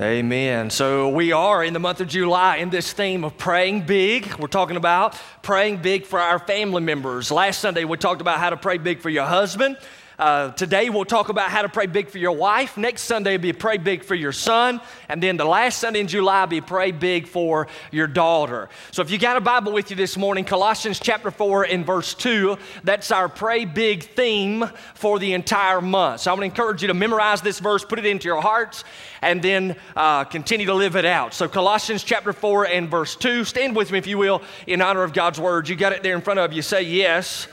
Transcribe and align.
Amen. 0.00 0.70
So 0.70 1.08
we 1.10 1.30
are 1.30 1.62
in 1.62 1.72
the 1.72 1.78
month 1.78 2.00
of 2.00 2.08
July 2.08 2.56
in 2.56 2.68
this 2.68 2.92
theme 2.92 3.22
of 3.22 3.38
praying 3.38 3.82
big. 3.82 4.34
We're 4.40 4.48
talking 4.48 4.76
about 4.76 5.16
praying 5.40 5.82
big 5.82 6.04
for 6.04 6.18
our 6.18 6.40
family 6.40 6.82
members. 6.82 7.30
Last 7.30 7.60
Sunday 7.60 7.84
we 7.84 7.96
talked 7.96 8.20
about 8.20 8.40
how 8.40 8.50
to 8.50 8.56
pray 8.56 8.78
big 8.78 8.98
for 8.98 9.08
your 9.08 9.24
husband. 9.24 9.78
Uh, 10.18 10.52
today 10.52 10.90
we'll 10.90 11.04
talk 11.04 11.28
about 11.28 11.50
how 11.50 11.62
to 11.62 11.68
pray 11.68 11.86
big 11.86 12.08
for 12.08 12.18
your 12.18 12.32
wife. 12.32 12.76
Next 12.76 13.02
Sunday 13.02 13.32
will 13.32 13.42
be 13.42 13.52
pray 13.52 13.78
big 13.78 14.04
for 14.04 14.14
your 14.14 14.30
son. 14.30 14.80
And 15.08 15.20
then 15.20 15.36
the 15.36 15.44
last 15.44 15.78
Sunday 15.78 16.00
in 16.00 16.06
July 16.06 16.42
will 16.42 16.48
be 16.48 16.60
pray 16.60 16.92
big 16.92 17.26
for 17.26 17.66
your 17.90 18.06
daughter. 18.06 18.68
So 18.92 19.02
if 19.02 19.10
you 19.10 19.18
got 19.18 19.36
a 19.36 19.40
Bible 19.40 19.72
with 19.72 19.90
you 19.90 19.96
this 19.96 20.16
morning, 20.16 20.44
Colossians 20.44 21.00
chapter 21.00 21.32
4 21.32 21.64
and 21.64 21.84
verse 21.84 22.14
2, 22.14 22.56
that's 22.84 23.10
our 23.10 23.28
pray 23.28 23.64
big 23.64 24.04
theme 24.04 24.70
for 24.94 25.18
the 25.18 25.32
entire 25.32 25.80
month. 25.80 26.20
So 26.20 26.30
I 26.30 26.34
want 26.34 26.42
to 26.42 26.46
encourage 26.46 26.82
you 26.82 26.88
to 26.88 26.94
memorize 26.94 27.40
this 27.40 27.58
verse, 27.58 27.84
put 27.84 27.98
it 27.98 28.06
into 28.06 28.28
your 28.28 28.40
hearts, 28.40 28.84
and 29.20 29.42
then 29.42 29.74
uh, 29.96 30.24
continue 30.24 30.66
to 30.66 30.74
live 30.74 30.94
it 30.94 31.04
out. 31.04 31.34
So 31.34 31.48
Colossians 31.48 32.04
chapter 32.04 32.32
4 32.32 32.66
and 32.66 32.88
verse 32.88 33.16
2, 33.16 33.44
stand 33.44 33.74
with 33.74 33.90
me 33.90 33.98
if 33.98 34.06
you 34.06 34.18
will 34.18 34.42
in 34.68 34.80
honor 34.80 35.02
of 35.02 35.12
God's 35.12 35.40
word. 35.40 35.68
You 35.68 35.74
got 35.74 35.92
it 35.92 36.04
there 36.04 36.14
in 36.14 36.20
front 36.20 36.38
of 36.38 36.52
you. 36.52 36.62
Say 36.62 36.82
yes. 36.82 37.48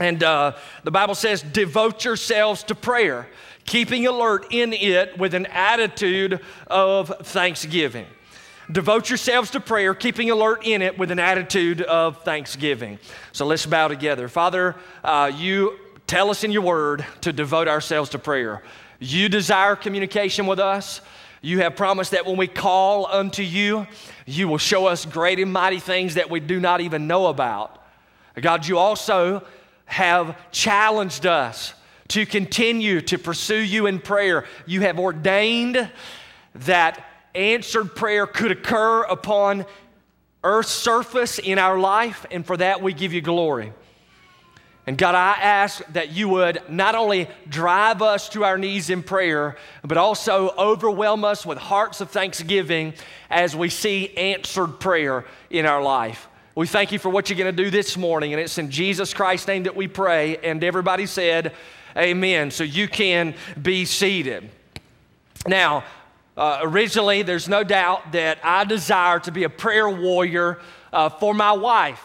And 0.00 0.22
uh, 0.22 0.52
the 0.82 0.90
Bible 0.90 1.14
says, 1.14 1.42
devote 1.42 2.04
yourselves 2.04 2.64
to 2.64 2.74
prayer, 2.74 3.28
keeping 3.64 4.06
alert 4.06 4.46
in 4.50 4.72
it 4.72 5.16
with 5.18 5.34
an 5.34 5.46
attitude 5.46 6.40
of 6.66 7.12
thanksgiving. 7.22 8.06
Devote 8.72 9.10
yourselves 9.10 9.50
to 9.50 9.60
prayer, 9.60 9.94
keeping 9.94 10.30
alert 10.30 10.66
in 10.66 10.82
it 10.82 10.98
with 10.98 11.10
an 11.10 11.18
attitude 11.18 11.82
of 11.82 12.22
thanksgiving. 12.24 12.98
So 13.32 13.46
let's 13.46 13.66
bow 13.66 13.88
together. 13.88 14.26
Father, 14.26 14.74
uh, 15.04 15.30
you 15.34 15.78
tell 16.06 16.30
us 16.30 16.44
in 16.44 16.50
your 16.50 16.62
word 16.62 17.04
to 17.20 17.32
devote 17.32 17.68
ourselves 17.68 18.10
to 18.10 18.18
prayer. 18.18 18.62
You 18.98 19.28
desire 19.28 19.76
communication 19.76 20.46
with 20.46 20.58
us. 20.58 21.02
You 21.42 21.60
have 21.60 21.76
promised 21.76 22.12
that 22.12 22.24
when 22.24 22.38
we 22.38 22.46
call 22.46 23.06
unto 23.06 23.42
you, 23.42 23.86
you 24.24 24.48
will 24.48 24.58
show 24.58 24.86
us 24.86 25.04
great 25.04 25.38
and 25.38 25.52
mighty 25.52 25.78
things 25.78 26.14
that 26.14 26.30
we 26.30 26.40
do 26.40 26.58
not 26.58 26.80
even 26.80 27.06
know 27.06 27.26
about. 27.26 27.82
God, 28.40 28.66
you 28.66 28.78
also 28.78 29.44
have 29.84 30.36
challenged 30.50 31.26
us 31.26 31.74
to 32.08 32.26
continue 32.26 33.00
to 33.00 33.18
pursue 33.18 33.60
you 33.60 33.86
in 33.86 33.98
prayer. 33.98 34.44
You 34.66 34.82
have 34.82 34.98
ordained 34.98 35.90
that 36.54 37.04
answered 37.34 37.94
prayer 37.94 38.26
could 38.26 38.52
occur 38.52 39.02
upon 39.02 39.66
earth's 40.42 40.70
surface 40.70 41.38
in 41.38 41.58
our 41.58 41.78
life, 41.78 42.26
and 42.30 42.46
for 42.46 42.56
that 42.56 42.82
we 42.82 42.92
give 42.92 43.12
you 43.12 43.20
glory. 43.20 43.72
And 44.86 44.98
God, 44.98 45.14
I 45.14 45.32
ask 45.40 45.82
that 45.94 46.12
you 46.12 46.28
would 46.28 46.60
not 46.68 46.94
only 46.94 47.28
drive 47.48 48.02
us 48.02 48.28
to 48.30 48.44
our 48.44 48.58
knees 48.58 48.90
in 48.90 49.02
prayer, 49.02 49.56
but 49.82 49.96
also 49.96 50.50
overwhelm 50.58 51.24
us 51.24 51.46
with 51.46 51.56
hearts 51.56 52.02
of 52.02 52.10
thanksgiving 52.10 52.92
as 53.30 53.56
we 53.56 53.70
see 53.70 54.14
answered 54.14 54.78
prayer 54.80 55.24
in 55.48 55.64
our 55.64 55.82
life. 55.82 56.28
We 56.56 56.68
thank 56.68 56.92
you 56.92 57.00
for 57.00 57.08
what 57.08 57.28
you're 57.28 57.38
going 57.38 57.54
to 57.54 57.64
do 57.64 57.68
this 57.68 57.96
morning, 57.96 58.32
and 58.32 58.40
it's 58.40 58.58
in 58.58 58.70
Jesus 58.70 59.12
Christ's 59.12 59.48
name 59.48 59.64
that 59.64 59.74
we 59.74 59.88
pray. 59.88 60.36
And 60.36 60.62
everybody 60.62 61.06
said, 61.06 61.52
Amen. 61.96 62.52
So 62.52 62.62
you 62.62 62.86
can 62.86 63.34
be 63.60 63.84
seated. 63.84 64.48
Now, 65.48 65.82
uh, 66.36 66.60
originally, 66.62 67.22
there's 67.22 67.48
no 67.48 67.64
doubt 67.64 68.12
that 68.12 68.38
I 68.44 68.64
desire 68.64 69.18
to 69.20 69.32
be 69.32 69.42
a 69.42 69.48
prayer 69.48 69.90
warrior 69.90 70.60
uh, 70.92 71.08
for 71.08 71.34
my 71.34 71.50
wife. 71.50 72.04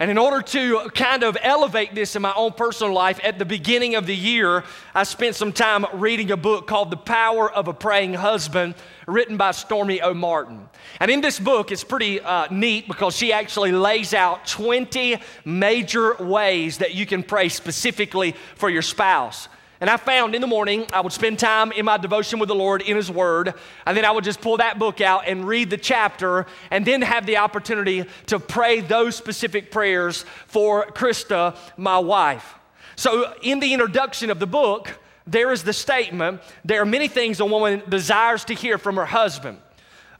And 0.00 0.10
in 0.10 0.16
order 0.16 0.40
to 0.40 0.90
kind 0.94 1.22
of 1.22 1.36
elevate 1.42 1.94
this 1.94 2.16
in 2.16 2.22
my 2.22 2.32
own 2.34 2.52
personal 2.52 2.94
life, 2.94 3.20
at 3.22 3.38
the 3.38 3.44
beginning 3.44 3.96
of 3.96 4.06
the 4.06 4.16
year, 4.16 4.64
I 4.94 5.02
spent 5.02 5.36
some 5.36 5.52
time 5.52 5.84
reading 5.92 6.30
a 6.30 6.38
book 6.38 6.66
called 6.66 6.90
The 6.90 6.96
Power 6.96 7.52
of 7.52 7.68
a 7.68 7.74
Praying 7.74 8.14
Husband 8.14 8.74
written 9.06 9.36
by 9.36 9.50
Stormie 9.50 10.00
Omartian. 10.00 10.70
And 11.00 11.10
in 11.10 11.20
this 11.20 11.38
book, 11.38 11.70
it's 11.70 11.84
pretty 11.84 12.18
uh, 12.18 12.46
neat 12.50 12.88
because 12.88 13.14
she 13.14 13.30
actually 13.30 13.72
lays 13.72 14.14
out 14.14 14.46
20 14.46 15.18
major 15.44 16.14
ways 16.14 16.78
that 16.78 16.94
you 16.94 17.04
can 17.04 17.22
pray 17.22 17.50
specifically 17.50 18.34
for 18.54 18.70
your 18.70 18.80
spouse. 18.80 19.48
And 19.80 19.88
I 19.88 19.96
found 19.96 20.34
in 20.34 20.42
the 20.42 20.46
morning, 20.46 20.86
I 20.92 21.00
would 21.00 21.12
spend 21.12 21.38
time 21.38 21.72
in 21.72 21.86
my 21.86 21.96
devotion 21.96 22.38
with 22.38 22.48
the 22.48 22.54
Lord 22.54 22.82
in 22.82 22.96
His 22.96 23.10
Word, 23.10 23.54
and 23.86 23.96
then 23.96 24.04
I 24.04 24.10
would 24.10 24.24
just 24.24 24.42
pull 24.42 24.58
that 24.58 24.78
book 24.78 25.00
out 25.00 25.26
and 25.26 25.48
read 25.48 25.70
the 25.70 25.78
chapter, 25.78 26.46
and 26.70 26.84
then 26.84 27.00
have 27.00 27.24
the 27.24 27.38
opportunity 27.38 28.04
to 28.26 28.38
pray 28.38 28.80
those 28.80 29.16
specific 29.16 29.70
prayers 29.70 30.26
for 30.46 30.86
Krista, 30.86 31.56
my 31.78 31.98
wife. 31.98 32.54
So, 32.96 33.32
in 33.42 33.60
the 33.60 33.72
introduction 33.72 34.30
of 34.30 34.38
the 34.38 34.46
book, 34.46 35.00
there 35.26 35.52
is 35.52 35.62
the 35.62 35.72
statement 35.72 36.42
there 36.64 36.82
are 36.82 36.86
many 36.86 37.08
things 37.08 37.40
a 37.40 37.46
woman 37.46 37.82
desires 37.88 38.44
to 38.46 38.54
hear 38.54 38.76
from 38.76 38.96
her 38.96 39.06
husband. 39.06 39.58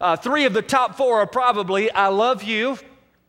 Uh, 0.00 0.16
three 0.16 0.46
of 0.46 0.54
the 0.54 0.62
top 0.62 0.96
four 0.96 1.20
are 1.20 1.26
probably, 1.26 1.90
I 1.90 2.06
love 2.06 2.42
you. 2.42 2.78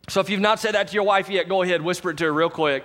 So 0.08 0.20
if 0.20 0.30
you've 0.30 0.40
not 0.40 0.58
said 0.58 0.74
that 0.74 0.88
to 0.88 0.94
your 0.94 1.02
wife 1.02 1.28
yet, 1.28 1.48
go 1.48 1.60
ahead, 1.60 1.82
whisper 1.82 2.10
it 2.10 2.16
to 2.18 2.24
her 2.24 2.32
real 2.32 2.48
quick. 2.48 2.84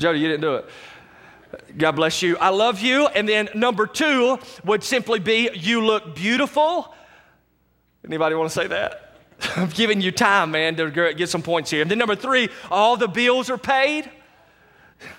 Jody, 0.00 0.18
you 0.18 0.28
didn't 0.28 0.40
do 0.40 0.54
it. 0.56 0.64
God 1.76 1.92
bless 1.92 2.22
you. 2.22 2.36
I 2.38 2.48
love 2.48 2.80
you. 2.80 3.06
And 3.08 3.28
then 3.28 3.50
number 3.54 3.86
two 3.86 4.38
would 4.64 4.82
simply 4.82 5.18
be, 5.18 5.50
you 5.54 5.84
look 5.84 6.14
beautiful. 6.14 6.94
Anybody 8.04 8.34
want 8.34 8.50
to 8.50 8.54
say 8.54 8.66
that? 8.68 9.14
I'm 9.56 9.68
giving 9.68 10.00
you 10.00 10.10
time, 10.10 10.52
man, 10.52 10.76
to 10.76 11.12
get 11.14 11.28
some 11.28 11.42
points 11.42 11.70
here. 11.70 11.82
And 11.82 11.90
then 11.90 11.98
number 11.98 12.16
three, 12.16 12.48
all 12.70 12.96
the 12.96 13.08
bills 13.08 13.50
are 13.50 13.58
paid. 13.58 14.10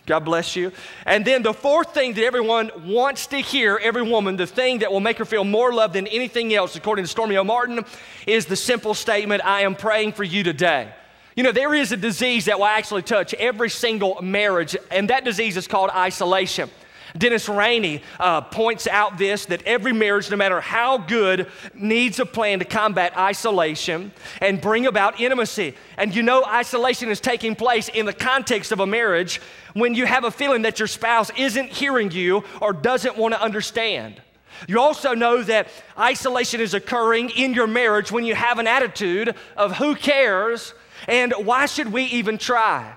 God 0.06 0.22
bless 0.22 0.56
you. 0.56 0.72
And 1.06 1.26
then 1.26 1.44
the 1.44 1.54
fourth 1.54 1.94
thing 1.94 2.14
that 2.14 2.24
everyone 2.24 2.72
wants 2.88 3.28
to 3.28 3.38
hear, 3.38 3.80
every 3.82 4.04
woman, 4.04 4.36
the 4.36 4.48
thing 4.48 4.80
that 4.80 4.92
will 4.92 5.00
make 5.00 5.18
her 5.18 5.26
feel 5.26 5.44
more 5.44 5.74
loved 5.74 5.94
than 5.96 6.08
anything 6.08 6.54
else, 6.54 6.76
according 6.76 7.06
to 7.06 7.14
Stormie 7.14 7.44
Omartian, 7.44 7.88
is 8.28 8.46
the 8.46 8.56
simple 8.56 8.94
statement 8.94 9.44
I 9.44 9.62
am 9.62 9.76
praying 9.76 10.14
for 10.14 10.24
you 10.24 10.44
today. 10.44 10.94
You 11.36 11.44
know, 11.44 11.52
there 11.52 11.74
is 11.74 11.92
a 11.92 11.98
disease 11.98 12.46
that 12.46 12.60
will 12.60 12.66
actually 12.66 13.04
touch 13.04 13.34
every 13.36 13.70
single 13.70 14.22
marriage, 14.22 14.76
and 14.90 15.10
that 15.10 15.24
disease 15.24 15.56
is 15.56 15.68
called 15.68 15.90
isolation. 15.92 16.70
Dennis 17.18 17.50
Rainey 17.50 18.02
uh, 18.20 18.42
points 18.42 18.88
out 18.88 19.18
this 19.18 19.46
that 19.46 19.64
every 19.64 19.94
marriage, 19.94 20.30
no 20.30 20.38
matter 20.38 20.62
how 20.62 20.98
good, 20.98 21.48
needs 21.74 22.20
a 22.20 22.26
plan 22.26 22.60
to 22.60 22.66
combat 22.66 23.18
isolation 23.18 24.12
and 24.40 24.62
bring 24.62 24.88
about 24.88 25.20
intimacy. 25.20 25.76
And 25.98 26.16
you 26.16 26.24
know, 26.24 26.44
isolation 26.46 27.10
is 27.10 27.20
taking 27.20 27.56
place 27.56 27.90
in 27.90 28.06
the 28.06 28.14
context 28.14 28.72
of 28.72 28.80
a 28.80 28.88
marriage 28.88 29.42
when 29.74 29.94
you 29.94 30.06
have 30.06 30.24
a 30.24 30.32
feeling 30.32 30.62
that 30.64 30.80
your 30.80 30.88
spouse 30.88 31.32
isn't 31.38 31.70
hearing 31.70 32.12
you 32.12 32.44
or 32.62 32.74
doesn't 32.74 33.18
want 33.18 33.34
to 33.34 33.42
understand. 33.42 34.22
You 34.68 34.80
also 34.80 35.14
know 35.14 35.44
that 35.44 35.68
isolation 35.98 36.62
is 36.62 36.74
occurring 36.74 37.32
in 37.32 37.54
your 37.54 37.68
marriage 37.68 38.12
when 38.12 38.26
you 38.26 38.36
have 38.36 38.60
an 38.60 38.68
attitude 38.68 39.36
of 39.58 39.78
who 39.78 39.96
cares 39.96 40.74
and 41.08 41.34
why 41.38 41.66
should 41.66 41.92
we 41.92 42.04
even 42.06 42.38
try? 42.38 42.96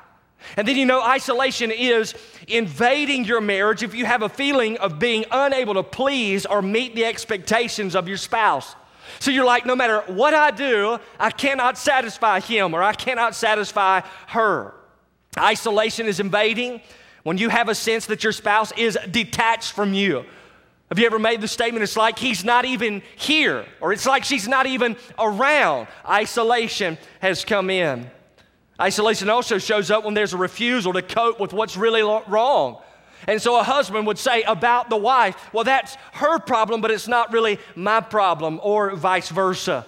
And 0.56 0.69
then 0.69 0.76
you 0.76 0.87
know, 0.87 1.03
isolation 1.03 1.70
is 1.70 2.15
invading 2.48 3.25
your 3.25 3.41
marriage 3.41 3.82
if 3.82 3.94
you 3.94 4.04
have 4.04 4.22
a 4.22 4.28
feeling 4.28 4.76
of 4.78 4.98
being 4.98 5.25
unable 5.31 5.75
to 5.75 5.82
please 5.82 6.47
or 6.47 6.62
meet 6.62 6.94
the 6.94 7.04
expectations 7.04 7.97
of 7.97 8.09
your 8.09 8.19
spouse. 8.19 8.75
So 9.20 9.31
you're 9.31 9.44
like, 9.44 9.66
no 9.66 9.76
matter 9.76 10.00
what 10.06 10.34
I 10.34 10.50
do, 10.50 10.98
I 11.19 11.31
cannot 11.31 11.78
satisfy 11.78 12.41
him 12.41 12.75
or 12.75 12.82
I 12.82 12.92
cannot 12.92 13.34
satisfy 13.34 14.00
her. 14.28 14.75
Isolation 15.38 16.06
is 16.06 16.21
invading 16.21 16.81
when 17.22 17.38
you 17.38 17.48
have 17.48 17.69
a 17.69 17.75
sense 17.75 18.06
that 18.06 18.22
your 18.22 18.32
spouse 18.32 18.72
is 18.72 18.98
detached 19.10 19.72
from 19.72 19.94
you. 19.94 20.25
Have 20.94 21.00
you 21.00 21.06
ever 21.06 21.19
made 21.19 21.41
the 21.41 21.49
statement, 21.49 21.82
it's 21.82 21.97
like 21.97 22.21
he's 22.21 22.44
not 22.44 22.65
even 22.65 23.03
here, 23.16 23.66
or 23.81 23.93
it's 23.93 24.06
like 24.06 24.22
she's 24.22 24.47
not 24.47 24.66
even 24.66 24.97
around? 25.19 25.88
Isolation 26.09 26.99
has 27.19 27.44
come 27.44 27.69
in. 27.69 28.09
Isolation 28.81 29.28
also 29.28 29.59
shows 29.59 29.91
up 29.91 30.04
when 30.04 30.15
there's 30.15 30.34
a 30.34 30.37
refusal 30.37 30.93
to 30.93 31.03
cope 31.03 31.41
with 31.41 31.53
what's 31.53 31.77
really 31.77 32.03
wrong. 32.03 32.81
And 33.27 33.43
so 33.43 33.59
a 33.59 33.65
husband 33.65 34.07
would 34.07 34.18
say 34.18 34.42
about 34.42 34.89
the 34.89 34.97
wife, 34.97 35.34
well, 35.53 35.65
that's 35.65 35.97
her 36.13 36.39
problem, 36.39 36.80
but 36.80 36.92
it's 36.92 37.09
not 37.09 37.33
really 37.33 37.59
my 37.74 38.01
problem, 38.01 38.60
or 38.63 38.95
vice 38.95 39.30
versa. 39.30 39.84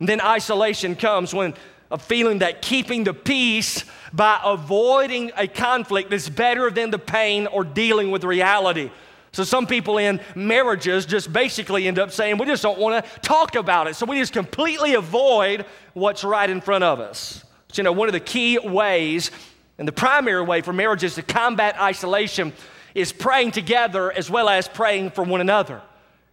And 0.00 0.08
then 0.08 0.20
isolation 0.20 0.96
comes 0.96 1.32
when 1.32 1.54
a 1.88 1.98
feeling 1.98 2.40
that 2.40 2.62
keeping 2.62 3.04
the 3.04 3.14
peace 3.14 3.84
by 4.12 4.40
avoiding 4.44 5.30
a 5.36 5.46
conflict 5.46 6.12
is 6.12 6.28
better 6.28 6.68
than 6.68 6.90
the 6.90 6.98
pain 6.98 7.46
or 7.46 7.62
dealing 7.62 8.10
with 8.10 8.24
reality. 8.24 8.90
So 9.38 9.44
some 9.44 9.68
people 9.68 9.98
in 9.98 10.20
marriages 10.34 11.06
just 11.06 11.32
basically 11.32 11.86
end 11.86 12.00
up 12.00 12.10
saying, 12.10 12.38
we 12.38 12.46
just 12.46 12.60
don't 12.60 12.76
want 12.76 13.04
to 13.04 13.20
talk 13.20 13.54
about 13.54 13.86
it. 13.86 13.94
So 13.94 14.04
we 14.04 14.18
just 14.18 14.32
completely 14.32 14.94
avoid 14.94 15.64
what's 15.94 16.24
right 16.24 16.50
in 16.50 16.60
front 16.60 16.82
of 16.82 16.98
us. 16.98 17.44
So, 17.68 17.80
you 17.80 17.84
know, 17.84 17.92
one 17.92 18.08
of 18.08 18.14
the 18.14 18.18
key 18.18 18.58
ways 18.58 19.30
and 19.78 19.86
the 19.86 19.92
primary 19.92 20.42
way 20.42 20.60
for 20.60 20.72
marriages 20.72 21.14
to 21.14 21.22
combat 21.22 21.80
isolation 21.80 22.52
is 22.96 23.12
praying 23.12 23.52
together 23.52 24.10
as 24.10 24.28
well 24.28 24.48
as 24.48 24.66
praying 24.66 25.12
for 25.12 25.22
one 25.22 25.40
another. 25.40 25.82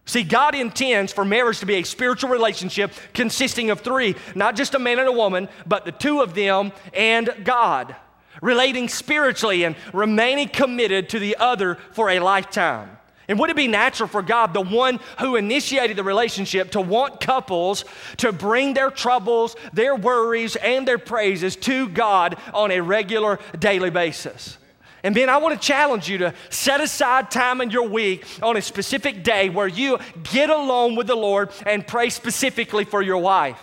See, 0.06 0.24
God 0.24 0.56
intends 0.56 1.12
for 1.12 1.24
marriage 1.24 1.60
to 1.60 1.66
be 1.66 1.76
a 1.76 1.84
spiritual 1.84 2.30
relationship 2.30 2.90
consisting 3.14 3.70
of 3.70 3.82
three, 3.82 4.16
not 4.34 4.56
just 4.56 4.74
a 4.74 4.80
man 4.80 4.98
and 4.98 5.06
a 5.06 5.12
woman, 5.12 5.48
but 5.64 5.84
the 5.84 5.92
two 5.92 6.22
of 6.22 6.34
them 6.34 6.72
and 6.92 7.32
God, 7.44 7.94
relating 8.40 8.88
spiritually 8.88 9.64
and 9.64 9.76
remaining 9.92 10.48
committed 10.48 11.08
to 11.10 11.18
the 11.18 11.36
other 11.38 11.76
for 11.92 12.10
a 12.10 12.20
lifetime. 12.20 12.96
And 13.28 13.38
would 13.40 13.50
it 13.50 13.56
be 13.56 13.66
natural 13.66 14.08
for 14.08 14.22
God, 14.22 14.54
the 14.54 14.60
one 14.60 15.00
who 15.18 15.36
initiated 15.36 15.96
the 15.96 16.04
relationship, 16.04 16.70
to 16.72 16.80
want 16.80 17.20
couples 17.20 17.84
to 18.18 18.30
bring 18.30 18.74
their 18.74 18.90
troubles, 18.90 19.56
their 19.72 19.96
worries, 19.96 20.54
and 20.56 20.86
their 20.86 20.98
praises 20.98 21.56
to 21.56 21.88
God 21.88 22.36
on 22.54 22.70
a 22.70 22.80
regular 22.80 23.40
daily 23.58 23.90
basis? 23.90 24.58
And 25.02 25.14
then 25.14 25.28
I 25.28 25.36
want 25.38 25.60
to 25.60 25.66
challenge 25.66 26.08
you 26.08 26.18
to 26.18 26.34
set 26.50 26.80
aside 26.80 27.30
time 27.30 27.60
in 27.60 27.70
your 27.70 27.88
week 27.88 28.26
on 28.42 28.56
a 28.56 28.62
specific 28.62 29.22
day 29.22 29.48
where 29.48 29.68
you 29.68 29.98
get 30.22 30.50
alone 30.50 30.94
with 30.96 31.06
the 31.06 31.14
Lord 31.14 31.50
and 31.64 31.86
pray 31.86 32.10
specifically 32.10 32.84
for 32.84 33.02
your 33.02 33.18
wife. 33.18 33.60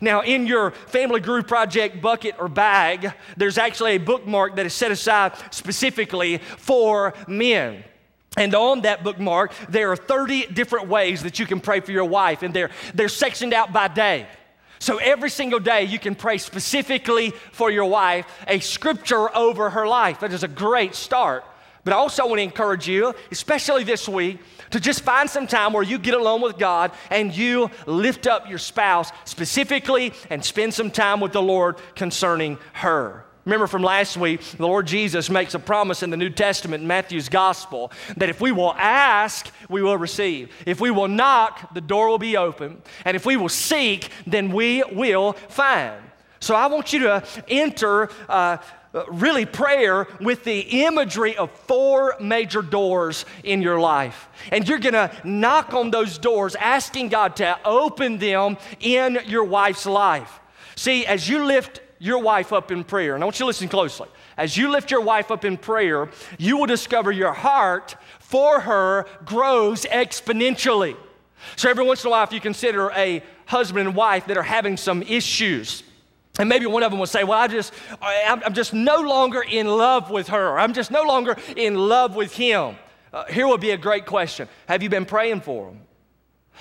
Now, 0.00 0.22
in 0.22 0.46
your 0.46 0.70
family 0.70 1.20
group 1.20 1.48
project 1.48 2.00
bucket 2.00 2.36
or 2.38 2.48
bag, 2.48 3.12
there's 3.36 3.58
actually 3.58 3.92
a 3.92 3.98
bookmark 3.98 4.56
that 4.56 4.66
is 4.66 4.74
set 4.74 4.90
aside 4.90 5.32
specifically 5.50 6.38
for 6.38 7.14
men. 7.28 7.84
And 8.36 8.54
on 8.54 8.82
that 8.82 9.04
bookmark, 9.04 9.52
there 9.68 9.92
are 9.92 9.96
30 9.96 10.46
different 10.46 10.88
ways 10.88 11.22
that 11.22 11.38
you 11.38 11.46
can 11.46 11.60
pray 11.60 11.80
for 11.80 11.92
your 11.92 12.04
wife, 12.04 12.42
and 12.42 12.52
they're, 12.52 12.70
they're 12.94 13.08
sectioned 13.08 13.54
out 13.54 13.72
by 13.72 13.88
day. 13.88 14.26
So 14.80 14.98
every 14.98 15.30
single 15.30 15.60
day, 15.60 15.84
you 15.84 15.98
can 15.98 16.14
pray 16.14 16.38
specifically 16.38 17.30
for 17.52 17.70
your 17.70 17.86
wife, 17.86 18.26
a 18.46 18.58
scripture 18.60 19.34
over 19.34 19.70
her 19.70 19.86
life. 19.86 20.20
That 20.20 20.32
is 20.32 20.42
a 20.42 20.48
great 20.48 20.94
start. 20.94 21.44
But 21.84 21.92
I 21.92 21.96
also 21.96 22.26
want 22.26 22.38
to 22.38 22.42
encourage 22.42 22.88
you, 22.88 23.14
especially 23.30 23.84
this 23.84 24.08
week, 24.08 24.38
to 24.70 24.80
just 24.80 25.02
find 25.02 25.28
some 25.28 25.46
time 25.46 25.72
where 25.72 25.82
you 25.82 25.98
get 25.98 26.14
alone 26.14 26.40
with 26.40 26.58
God 26.58 26.92
and 27.10 27.36
you 27.36 27.70
lift 27.86 28.26
up 28.26 28.48
your 28.48 28.58
spouse 28.58 29.12
specifically 29.24 30.12
and 30.30 30.42
spend 30.42 30.72
some 30.72 30.90
time 30.90 31.20
with 31.20 31.32
the 31.32 31.42
Lord 31.42 31.76
concerning 31.94 32.58
her. 32.72 33.24
Remember 33.44 33.66
from 33.66 33.82
last 33.82 34.16
week, 34.16 34.40
the 34.40 34.66
Lord 34.66 34.86
Jesus 34.86 35.28
makes 35.28 35.52
a 35.52 35.58
promise 35.58 36.02
in 36.02 36.08
the 36.08 36.16
New 36.16 36.30
Testament, 36.30 36.82
Matthew's 36.82 37.28
gospel, 37.28 37.92
that 38.16 38.30
if 38.30 38.40
we 38.40 38.52
will 38.52 38.72
ask, 38.72 39.50
we 39.68 39.82
will 39.82 39.98
receive. 39.98 40.50
If 40.64 40.80
we 40.80 40.90
will 40.90 41.08
knock, 41.08 41.74
the 41.74 41.82
door 41.82 42.08
will 42.08 42.18
be 42.18 42.38
open. 42.38 42.80
And 43.04 43.14
if 43.14 43.26
we 43.26 43.36
will 43.36 43.50
seek, 43.50 44.08
then 44.26 44.50
we 44.50 44.82
will 44.92 45.34
find. 45.34 46.02
So 46.40 46.54
I 46.54 46.66
want 46.68 46.94
you 46.94 47.00
to 47.00 47.22
enter. 47.48 48.08
Uh, 48.28 48.56
Uh, 48.94 49.04
really 49.08 49.44
prayer 49.44 50.06
with 50.20 50.44
the 50.44 50.60
imagery 50.84 51.36
of 51.36 51.50
four 51.50 52.14
major 52.20 52.62
doors 52.62 53.24
in 53.42 53.60
your 53.60 53.80
life. 53.80 54.28
And 54.52 54.68
you're 54.68 54.78
gonna 54.78 55.10
knock 55.24 55.74
on 55.74 55.90
those 55.90 56.16
doors, 56.16 56.54
asking 56.54 57.08
God 57.08 57.34
to 57.36 57.58
open 57.64 58.18
them 58.18 58.56
in 58.78 59.18
your 59.26 59.42
wife's 59.42 59.84
life. 59.84 60.38
See, 60.76 61.04
as 61.06 61.28
you 61.28 61.44
lift 61.44 61.80
your 61.98 62.20
wife 62.20 62.52
up 62.52 62.70
in 62.70 62.84
prayer, 62.84 63.16
and 63.16 63.24
I 63.24 63.26
want 63.26 63.36
you 63.36 63.44
to 63.44 63.46
listen 63.46 63.68
closely. 63.68 64.08
As 64.36 64.56
you 64.56 64.70
lift 64.70 64.92
your 64.92 65.00
wife 65.00 65.32
up 65.32 65.44
in 65.44 65.56
prayer, 65.56 66.08
you 66.38 66.56
will 66.56 66.66
discover 66.66 67.10
your 67.10 67.32
heart 67.32 67.96
for 68.20 68.60
her 68.60 69.06
grows 69.24 69.86
exponentially. 69.86 70.96
So 71.56 71.68
every 71.68 71.84
once 71.84 72.04
in 72.04 72.08
a 72.08 72.10
while, 72.10 72.24
if 72.24 72.32
you 72.32 72.40
consider 72.40 72.90
a 72.92 73.22
husband 73.46 73.88
and 73.88 73.96
wife 73.96 74.26
that 74.26 74.36
are 74.36 74.42
having 74.42 74.76
some 74.76 75.02
issues, 75.02 75.82
and 76.38 76.48
maybe 76.48 76.66
one 76.66 76.82
of 76.82 76.90
them 76.90 76.98
will 76.98 77.06
say, 77.06 77.24
Well, 77.24 77.38
I 77.38 77.46
just, 77.46 77.72
I'm 78.02 78.54
just 78.54 78.74
no 78.74 79.00
longer 79.00 79.42
in 79.42 79.66
love 79.66 80.10
with 80.10 80.28
her. 80.28 80.58
I'm 80.58 80.72
just 80.72 80.90
no 80.90 81.02
longer 81.02 81.36
in 81.56 81.74
love 81.74 82.16
with 82.16 82.34
him. 82.34 82.76
Uh, 83.12 83.24
here 83.26 83.46
would 83.46 83.60
be 83.60 83.70
a 83.70 83.76
great 83.76 84.06
question 84.06 84.48
Have 84.66 84.82
you 84.82 84.88
been 84.88 85.04
praying 85.04 85.42
for 85.42 85.68
him? 85.68 85.80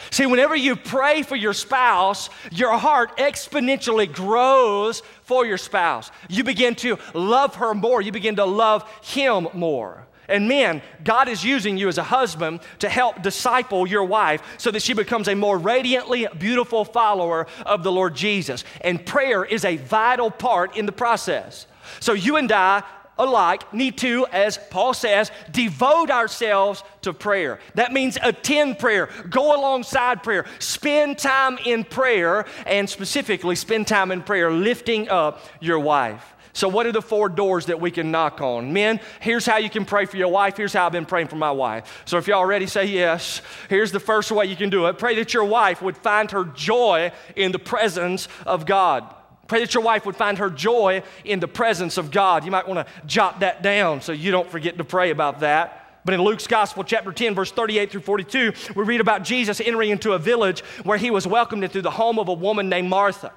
See, 0.09 0.25
whenever 0.25 0.55
you 0.55 0.75
pray 0.75 1.21
for 1.21 1.35
your 1.35 1.53
spouse, 1.53 2.29
your 2.51 2.77
heart 2.77 3.17
exponentially 3.17 4.11
grows 4.11 5.01
for 5.23 5.45
your 5.45 5.57
spouse. 5.57 6.11
You 6.29 6.43
begin 6.43 6.73
to 6.75 6.97
love 7.13 7.55
her 7.55 7.73
more, 7.73 8.01
you 8.01 8.11
begin 8.11 8.35
to 8.37 8.45
love 8.45 8.89
him 9.03 9.47
more. 9.53 10.07
And 10.27 10.47
men, 10.47 10.81
God 11.03 11.27
is 11.27 11.43
using 11.43 11.77
you 11.77 11.87
as 11.87 11.97
a 11.97 12.03
husband 12.03 12.61
to 12.79 12.89
help 12.89 13.21
disciple 13.21 13.87
your 13.87 14.03
wife 14.05 14.41
so 14.57 14.71
that 14.71 14.81
she 14.81 14.93
becomes 14.93 15.27
a 15.27 15.35
more 15.35 15.57
radiantly 15.57 16.27
beautiful 16.37 16.85
follower 16.85 17.47
of 17.65 17.83
the 17.83 17.91
Lord 17.91 18.15
Jesus. 18.15 18.63
And 18.81 19.05
prayer 19.05 19.43
is 19.43 19.65
a 19.65 19.77
vital 19.77 20.31
part 20.31 20.77
in 20.77 20.85
the 20.85 20.91
process. 20.91 21.67
So 21.99 22.13
you 22.13 22.37
and 22.37 22.51
I 22.51 22.83
alike 23.17 23.71
need 23.73 23.97
to, 23.99 24.25
as 24.31 24.57
Paul 24.69 24.93
says, 24.93 25.31
devote 25.51 26.09
ourselves 26.09 26.83
to 27.01 27.13
prayer. 27.13 27.59
That 27.75 27.91
means 27.91 28.17
attend 28.21 28.79
prayer, 28.79 29.09
go 29.29 29.55
alongside 29.55 30.23
prayer, 30.23 30.45
spend 30.59 31.19
time 31.19 31.59
in 31.65 31.83
prayer, 31.83 32.45
and 32.65 32.89
specifically 32.89 33.55
spend 33.55 33.87
time 33.87 34.11
in 34.11 34.23
prayer 34.23 34.51
lifting 34.51 35.09
up 35.09 35.45
your 35.59 35.79
wife. 35.79 36.32
So, 36.55 36.69
what 36.69 36.85
are 36.85 36.91
the 36.91 37.01
four 37.01 37.29
doors 37.29 37.65
that 37.65 37.81
we 37.81 37.89
can 37.89 38.11
knock 38.11 38.39
on? 38.39 38.73
Men, 38.73 38.99
here's 39.19 39.43
how 39.43 39.57
you 39.57 39.71
can 39.71 39.85
pray 39.85 40.05
for 40.05 40.17
your 40.17 40.27
wife. 40.27 40.55
Here's 40.55 40.71
how 40.71 40.85
I've 40.85 40.91
been 40.91 41.05
praying 41.05 41.27
for 41.27 41.35
my 41.35 41.51
wife. 41.51 42.03
So, 42.05 42.19
if 42.19 42.27
y'all 42.27 42.37
already 42.37 42.67
say 42.67 42.85
yes, 42.85 43.41
here's 43.69 43.91
the 43.91 43.99
first 43.99 44.31
way 44.31 44.45
you 44.45 44.55
can 44.55 44.69
do 44.69 44.85
it. 44.85 44.99
Pray 44.99 45.15
that 45.15 45.33
your 45.33 45.45
wife 45.45 45.81
would 45.81 45.97
find 45.97 46.29
her 46.29 46.45
joy 46.45 47.11
in 47.35 47.51
the 47.51 47.59
presence 47.59 48.27
of 48.45 48.67
God. 48.67 49.03
Pray 49.47 49.61
that 49.61 49.73
your 49.73 49.83
wife 49.83 50.05
would 50.05 50.15
find 50.15 50.37
her 50.37 50.51
joy 50.51 51.01
in 51.25 51.39
the 51.39 51.47
presence 51.47 51.97
of 51.97 52.11
God. 52.11 52.45
You 52.45 52.51
might 52.51 52.67
want 52.67 52.87
to 52.87 53.05
jot 53.07 53.39
that 53.39 53.63
down 53.63 54.01
so 54.01 54.11
you 54.11 54.29
don't 54.31 54.49
forget 54.49 54.77
to 54.77 54.83
pray 54.83 55.09
about 55.09 55.39
that. 55.39 56.01
But 56.05 56.13
in 56.13 56.21
Luke's 56.21 56.47
Gospel, 56.47 56.83
chapter 56.83 57.11
10, 57.11 57.33
verse 57.33 57.51
38 57.51 57.91
through 57.91 58.01
42, 58.01 58.53
we 58.75 58.83
read 58.83 59.01
about 59.01 59.23
Jesus 59.23 59.59
entering 59.59 59.89
into 59.89 60.13
a 60.13 60.19
village 60.19 60.61
where 60.83 60.97
he 60.97 61.09
was 61.11 61.25
welcomed 61.25 61.63
into 61.63 61.81
the 61.81 61.91
home 61.91 62.19
of 62.19 62.27
a 62.27 62.33
woman 62.33 62.69
named 62.69 62.89
Martha. 62.89 63.31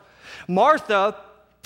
Martha 0.48 1.16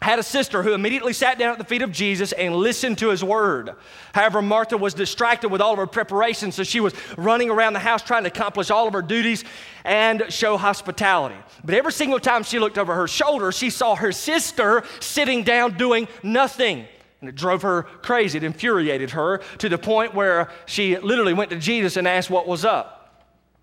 had 0.03 0.19
a 0.19 0.23
sister 0.23 0.63
who 0.63 0.73
immediately 0.73 1.13
sat 1.13 1.39
down 1.39 1.53
at 1.53 1.59
the 1.59 1.65
feet 1.65 1.83
of 1.83 1.93
Jesus 1.93 2.33
and 2.33 2.57
listened 2.57 2.99
to 2.99 3.11
his 3.11 3.23
word. 3.23 3.73
However, 4.15 4.41
Martha 4.41 4.77
was 4.77 4.95
distracted 4.95 5.51
with 5.51 5.61
all 5.61 5.73
of 5.73 5.79
her 5.79 5.87
preparations, 5.87 6.55
so 6.55 6.63
she 6.63 6.81
was 6.81 6.95
running 7.19 7.51
around 7.51 7.75
the 7.75 7.81
house 7.81 8.03
trying 8.03 8.25
to 8.25 8.31
accomplish 8.31 8.71
all 8.71 8.87
of 8.87 8.95
her 8.95 9.03
duties 9.03 9.45
and 9.85 10.25
show 10.31 10.57
hospitality. 10.57 11.37
But 11.65 11.75
every 11.75 11.93
single 11.93 12.19
time 12.19 12.43
she 12.45 12.59
looked 12.59 12.79
over 12.79 12.95
her 12.95 13.09
shoulder, 13.09 13.53
she 13.53 13.69
saw 13.69 13.95
her 13.95 14.13
sister 14.13 14.85
sitting 15.01 15.43
down 15.43 15.77
doing 15.77 16.09
nothing. 16.23 16.87
And 17.21 17.29
it 17.29 17.37
drove 17.37 17.61
her 17.63 17.83
crazy. 17.83 18.39
It 18.39 18.45
infuriated 18.45 19.11
her 19.11 19.43
to 19.59 19.69
the 19.69 19.77
point 19.77 20.15
where 20.15 20.51
she 20.65 20.97
literally 20.97 21.35
went 21.35 21.51
to 21.51 21.59
Jesus 21.59 21.99
and 21.99 22.09
asked 22.09 22.31
what 22.31 22.47
was 22.49 22.65
up 22.65 23.00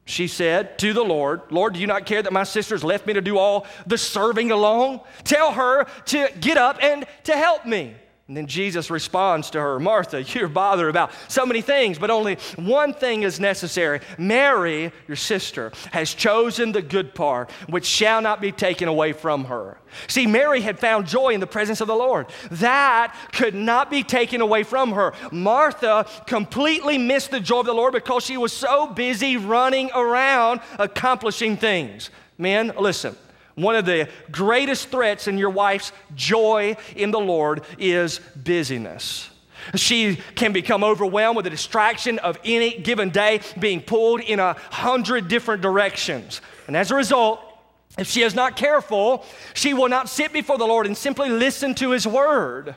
she 0.08 0.28
said 0.28 0.80
to 0.80 0.94
the 0.94 1.04
Lord, 1.04 1.42
Lord, 1.50 1.74
do 1.74 1.82
you 1.82 1.88
not 1.88 2.06
care 2.06 2.22
that 2.22 2.32
my 2.32 2.46
sister's 2.46 2.82
left 2.82 3.06
me 3.06 3.14
to 3.14 3.22
do 3.22 3.38
all 3.38 3.68
the 3.86 3.98
serving 3.98 4.52
alone? 4.52 5.02
Tell 5.26 5.52
her 5.52 5.86
to 6.06 6.32
get 6.40 6.58
up 6.58 6.82
and 6.82 7.06
to 7.26 7.34
help 7.34 7.66
me. 7.66 7.94
And 8.28 8.36
then 8.36 8.48
Jesus 8.48 8.92
responds 8.92 9.50
to 9.52 9.62
her, 9.62 9.80
Martha, 9.80 10.22
you're 10.22 10.50
bothered 10.50 10.90
about 10.90 11.12
so 11.30 11.46
many 11.46 11.62
things, 11.62 11.98
but 11.98 12.10
only 12.10 12.36
one 12.58 12.94
thing 12.94 13.24
is 13.24 13.40
necessary. 13.40 14.02
Mary, 14.18 14.92
your 15.08 15.16
sister, 15.16 15.72
has 15.92 16.14
chosen 16.14 16.74
the 16.74 16.82
good 16.82 17.16
part, 17.16 17.50
which 17.70 17.86
shall 17.86 18.22
not 18.22 18.42
be 18.42 18.52
taken 18.52 18.90
away 18.90 19.14
from 19.14 19.46
her. 19.46 19.78
See, 20.08 20.28
Mary 20.28 20.60
had 20.60 20.78
found 20.78 21.08
joy 21.08 21.30
in 21.30 21.40
the 21.40 21.48
presence 21.48 21.80
of 21.80 21.88
the 21.88 21.96
Lord. 21.96 22.28
That 22.52 23.16
could 23.32 23.56
not 23.56 23.90
be 23.90 24.04
taken 24.04 24.42
away 24.42 24.64
from 24.64 24.92
her. 24.92 25.14
Martha 25.32 26.06
completely 26.26 26.98
missed 26.98 27.32
the 27.32 27.40
joy 27.40 27.62
of 27.62 27.66
the 27.66 27.74
Lord 27.74 27.94
because 27.94 28.26
she 28.26 28.36
was 28.36 28.52
so 28.52 28.88
busy 28.88 29.38
running 29.38 29.90
around 29.96 30.60
accomplishing 30.78 31.56
things. 31.56 32.10
Men, 32.38 32.74
listen. 32.78 33.16
One 33.58 33.76
of 33.76 33.88
the 33.88 34.08
greatest 34.32 34.90
threats 34.90 35.28
in 35.28 35.40
your 35.40 35.50
wife's 35.50 35.92
joy 36.14 36.78
in 36.96 37.10
the 37.10 37.20
Lord 37.20 37.64
is 37.80 38.20
busyness. 38.36 39.32
She 39.74 40.20
can 40.36 40.54
become 40.54 40.84
overwhelmed 40.84 41.38
with 41.38 41.46
the 41.46 41.50
distraction 41.50 42.20
of 42.20 42.38
any 42.46 42.78
given 42.78 43.10
day 43.10 43.42
being 43.58 43.82
pulled 43.82 44.22
in 44.22 44.40
a 44.40 44.54
hundred 44.70 45.28
different 45.28 45.64
directions. 45.64 46.40
And 46.68 46.78
as 46.78 46.92
a 46.92 46.96
result, 46.96 47.40
if 47.98 48.06
she 48.06 48.22
is 48.22 48.36
not 48.36 48.58
careful, 48.58 49.26
she 49.56 49.74
will 49.74 49.90
not 49.90 50.08
sit 50.08 50.32
before 50.32 50.60
the 50.60 50.68
Lord 50.68 50.86
and 50.86 50.96
simply 50.96 51.30
listen 51.30 51.74
to 51.76 51.90
his 51.90 52.06
word. 52.06 52.76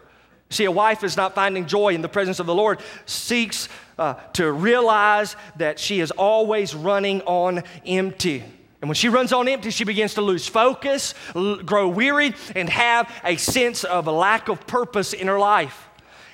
See, 0.49 0.65
a 0.65 0.71
wife 0.71 1.05
is 1.05 1.15
not 1.15 1.35
finding 1.35 1.67
joy 1.67 1.91
in 1.91 2.01
the 2.01 2.09
presence 2.09 2.41
of 2.41 2.47
the 2.47 2.55
Lord, 2.55 2.81
seeks 3.05 3.69
uh, 3.99 4.15
to 4.33 4.51
realize 4.51 5.37
that 5.57 5.79
she 5.79 6.01
is 6.01 6.11
always 6.11 6.75
running 6.75 7.21
on 7.27 7.65
empty. 7.85 8.45
And 8.81 8.89
when 8.89 8.95
she 8.95 9.09
runs 9.09 9.33
on 9.33 9.47
empty, 9.47 9.71
she 9.71 9.85
begins 9.85 10.15
to 10.15 10.23
lose 10.23 10.47
focus, 10.47 11.15
l- 11.35 11.57
grow 11.57 11.89
weary, 11.89 12.35
and 12.57 12.69
have 12.69 13.13
a 13.25 13.37
sense 13.37 13.85
of 13.85 14.07
a 14.07 14.13
lack 14.13 14.49
of 14.49 14.67
purpose 14.67 15.13
in 15.13 15.27
her 15.27 15.39
life. 15.39 15.89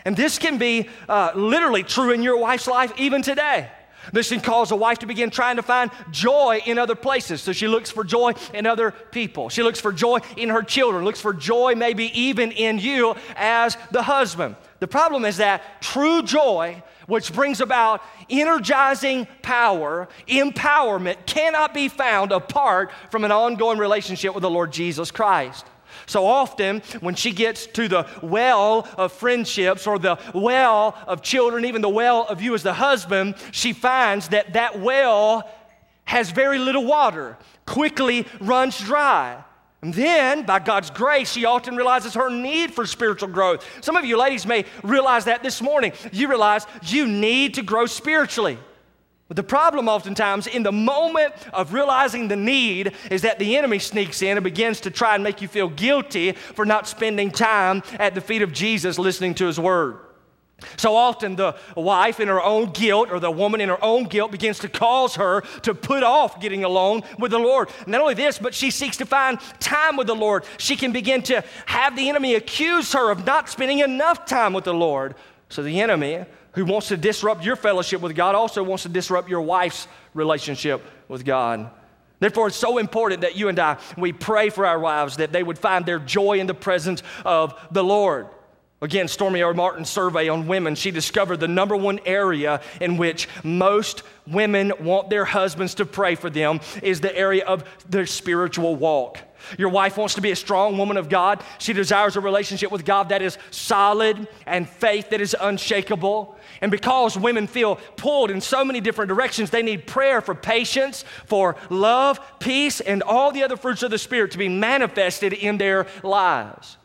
And 0.05 0.17
this 0.17 0.39
can 0.39 0.57
be 0.57 0.89
uh, 1.09 1.33
literally 1.35 1.83
true 1.83 2.13
in 2.13 2.23
your 2.23 2.39
wife's 2.39 2.69
life 2.69 2.93
even 2.97 3.23
today. 3.23 3.69
This 4.13 4.29
can 4.31 4.41
cause 4.41 4.71
a 4.71 4.77
wife 4.77 4.99
to 5.01 5.07
begin 5.07 5.31
trying 5.31 5.57
to 5.57 5.63
find 5.63 5.91
joy 6.11 6.61
in 6.65 6.79
other 6.79 6.95
places. 6.95 7.43
So 7.43 7.53
she 7.53 7.69
looks 7.69 7.91
for 7.91 8.05
joy 8.05 8.33
in 8.55 8.67
other 8.67 8.91
people. 8.91 9.49
She 9.49 9.63
looks 9.63 9.81
for 9.81 9.93
joy 9.93 10.19
in 10.37 10.49
her 10.49 10.63
children, 10.63 11.05
looks 11.05 11.21
for 11.21 11.33
joy 11.33 11.75
maybe 11.75 12.19
even 12.19 12.53
in 12.53 12.79
you 12.79 13.15
as 13.37 13.77
the 13.91 14.03
husband. 14.03 14.57
The 14.79 14.89
problem 14.89 15.25
is 15.25 15.39
that 15.39 15.81
true 15.81 16.23
joy 16.23 16.83
which 17.07 17.33
brings 17.33 17.61
about 17.61 18.03
energizing 18.29 19.27
power, 19.43 20.09
empowerment, 20.27 21.25
cannot 21.27 21.73
be 21.73 21.89
found 21.89 22.33
apart 22.33 22.91
from 23.11 23.25
an 23.25 23.33
ongoing 23.33 23.79
relationship 23.79 24.35
with 24.35 24.43
the 24.43 24.51
Lord 24.51 24.73
Jesus 24.73 25.11
Christ. 25.11 25.65
So 26.07 26.27
often, 26.27 26.83
when 27.01 27.17
she 27.17 27.33
gets 27.33 27.67
to 27.67 27.89
the 27.89 28.07
well 28.23 28.89
of 28.97 29.13
friendships 29.13 29.87
or 29.87 29.99
the 29.99 30.19
well 30.33 30.97
of 31.07 31.23
children, 31.23 31.65
even 31.65 31.83
the 31.83 31.89
well 31.89 32.27
of 32.29 32.41
you 32.41 32.55
as 32.55 32.63
the 32.63 32.75
husband, 32.75 33.35
she 33.51 33.73
finds 33.73 34.29
that 34.29 34.53
that 34.53 34.81
well 34.81 35.51
has 36.05 36.31
very 36.31 36.59
little 36.59 36.85
water, 36.85 37.37
quickly 37.67 38.27
runs 38.41 38.79
dry. 38.79 39.43
And 39.83 39.93
then, 39.93 40.45
by 40.45 40.61
God's 40.61 40.91
grace, 40.91 41.31
she 41.31 41.45
often 41.45 41.77
realizes 41.77 42.15
her 42.15 42.31
need 42.31 42.73
for 42.73 42.87
spiritual 42.87 43.29
growth. 43.29 43.65
Some 43.85 43.97
of 43.97 44.05
you 44.05 44.17
ladies 44.17 44.47
may 44.47 44.65
realize 44.83 45.27
that 45.27 45.43
this 45.43 45.61
morning. 45.61 45.93
You 46.13 46.29
realize 46.29 46.67
you 46.83 47.07
need 47.07 47.55
to 47.55 47.63
grow 47.63 47.87
spiritually. 47.87 48.59
But 49.29 49.37
the 49.37 49.43
problem, 49.43 49.89
oftentimes, 49.89 50.47
in 50.47 50.63
the 50.63 50.73
moment 50.73 51.35
of 51.53 51.73
realizing 51.73 52.29
the 52.29 52.37
need, 52.37 52.93
is 53.11 53.23
that 53.23 53.41
the 53.41 53.57
enemy 53.57 53.81
sneaks 53.81 54.23
in 54.23 54.37
and 54.37 54.45
begins 54.45 54.81
to 54.83 54.91
try 54.91 55.17
and 55.17 55.25
make 55.25 55.43
you 55.43 55.49
feel 55.49 55.69
guilty 55.69 56.33
for 56.33 56.65
not 56.65 56.87
spending 56.87 57.33
time 57.33 57.83
at 57.99 58.15
the 58.15 58.21
feet 58.21 58.43
of 58.43 58.53
Jesus 58.53 58.99
listening 58.99 59.35
to 59.35 59.47
his 59.47 59.59
word. 59.59 59.99
So 60.77 60.97
often, 60.97 61.37
the 61.37 61.55
wife 61.77 62.19
in 62.19 62.29
her 62.29 62.43
own 62.43 62.71
guilt 62.71 63.11
or 63.11 63.21
the 63.21 63.31
woman 63.31 63.61
in 63.61 63.69
her 63.69 63.83
own 63.85 64.05
guilt 64.05 64.31
begins 64.31 64.61
to 64.61 64.69
cause 64.69 65.17
her 65.17 65.43
to 65.63 65.75
put 65.75 66.03
off 66.03 66.41
getting 66.41 66.65
alone 66.65 67.03
with 67.19 67.33
the 67.33 67.39
Lord. 67.39 67.69
Not 67.87 68.01
only 68.01 68.15
this, 68.15 68.39
but 68.39 68.55
she 68.55 68.71
seeks 68.71 68.97
to 68.99 69.07
find 69.07 69.39
time 69.61 69.97
with 69.97 70.07
the 70.07 70.15
Lord. 70.15 70.45
She 70.57 70.77
can 70.77 70.93
begin 70.93 71.21
to 71.25 71.45
have 71.67 71.95
the 71.95 72.09
enemy 72.09 72.37
accuse 72.37 72.93
her 72.95 73.11
of 73.11 73.27
not 73.27 73.51
spending 73.51 73.81
enough 73.81 74.25
time 74.25 74.55
with 74.55 74.65
the 74.65 74.73
Lord. 74.73 75.15
So 75.51 75.63
the 75.63 75.81
enemy 75.81 76.25
who 76.57 76.65
wants 76.65 76.89
to 76.89 76.97
disrupt 76.97 77.45
your 77.45 77.55
fellowship 77.55 78.01
with 78.01 78.17
God 78.17 78.35
also 78.35 78.63
wants 78.63 78.83
to 78.83 78.89
disrupt 78.89 79.29
your 79.29 79.43
wife's 79.43 79.87
relationship 80.15 80.83
with 81.07 81.25
God. 81.25 81.71
Therefore, 82.19 82.49
it's 82.49 82.57
so 82.57 82.79
important 82.79 83.21
that 83.21 83.37
you 83.37 83.49
and 83.49 83.59
I, 83.59 83.79
we 83.97 84.13
pray 84.13 84.49
for 84.49 84.65
our 84.65 84.81
wives 84.81 85.19
that 85.19 85.33
they 85.33 85.43
would 85.43 85.59
find 85.59 85.85
their 85.85 85.99
joy 85.99 86.41
in 86.41 86.47
the 86.47 86.55
presence 86.55 87.03
of 87.25 87.55
the 87.71 87.85
Lord. 87.85 88.27
Again, 88.81 89.07
Stormie 89.07 89.41
Omartian's 89.41 89.91
survey 89.91 90.29
on 90.29 90.47
women, 90.47 90.75
she 90.75 90.91
discovered 90.91 91.39
the 91.39 91.49
number 91.49 91.77
one 91.77 92.01
area 92.07 92.63
in 92.81 92.97
which 92.97 93.29
most 93.45 94.03
women 94.27 94.73
want 94.81 95.11
their 95.11 95.25
husbands 95.27 95.75
to 95.75 95.87
pray 95.87 96.15
for 96.15 96.31
them 96.31 96.61
is 96.83 97.01
the 97.01 97.15
area 97.17 97.45
of 97.45 97.65
their 97.89 98.07
spiritual 98.07 98.77
walk. 98.77 99.19
Your 99.59 99.69
wife 99.69 99.97
wants 99.97 100.15
to 100.15 100.21
be 100.21 100.31
a 100.31 100.37
strong 100.37 100.79
woman 100.79 100.97
of 100.97 101.09
God. 101.09 101.43
She 101.59 101.73
desires 101.73 102.17
a 102.17 102.21
relationship 102.21 102.71
with 102.71 102.85
God 102.85 103.11
that 103.11 103.23
is 103.23 103.39
solid 103.51 104.29
and 104.47 104.69
faith 104.69 105.11
that 105.11 105.21
is 105.21 105.37
unshakable. 105.39 106.37
And 106.61 106.71
because 106.71 107.19
women 107.19 107.47
feel 107.47 107.77
pulled 107.97 108.31
in 108.31 108.41
so 108.41 108.65
many 108.65 108.81
different 108.81 109.09
directions, 109.09 109.51
they 109.51 109.63
need 109.63 109.87
prayer 109.87 110.21
for 110.21 110.35
patience, 110.35 111.05
for 111.27 111.57
love, 111.71 112.21
peace, 112.39 112.81
and 112.81 113.03
all 113.03 113.33
the 113.33 113.43
other 113.43 113.57
fruits 113.57 113.83
of 113.83 113.91
the 113.91 113.99
Spirit 113.99 114.31
to 114.33 114.39
be 114.39 114.49
manifested 114.49 115.33
in 115.33 115.59
their 115.59 115.87
lives. 116.03 116.77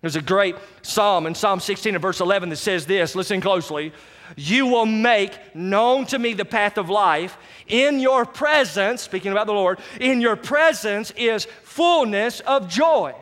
There's 0.00 0.16
a 0.16 0.22
great 0.22 0.54
psalm 0.82 1.26
in 1.26 1.34
Psalm 1.34 1.58
16 1.58 1.94
and 1.94 2.02
verse 2.02 2.20
11 2.20 2.50
that 2.50 2.56
says 2.56 2.86
this 2.86 3.14
listen 3.14 3.40
closely. 3.40 3.92
You 4.36 4.66
will 4.66 4.86
make 4.86 5.56
known 5.56 6.06
to 6.06 6.18
me 6.18 6.34
the 6.34 6.44
path 6.44 6.78
of 6.78 6.90
life. 6.90 7.36
In 7.66 7.98
your 7.98 8.24
presence, 8.24 9.02
speaking 9.02 9.32
about 9.32 9.46
the 9.46 9.54
Lord, 9.54 9.78
in 10.00 10.20
your 10.20 10.36
presence 10.36 11.10
is 11.16 11.46
fullness 11.62 12.40
of 12.40 12.68
joy. 12.68 13.14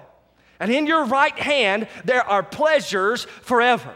And 0.58 0.72
in 0.72 0.86
your 0.86 1.04
right 1.04 1.38
hand, 1.38 1.86
there 2.04 2.26
are 2.26 2.42
pleasures 2.42 3.24
forever. 3.42 3.94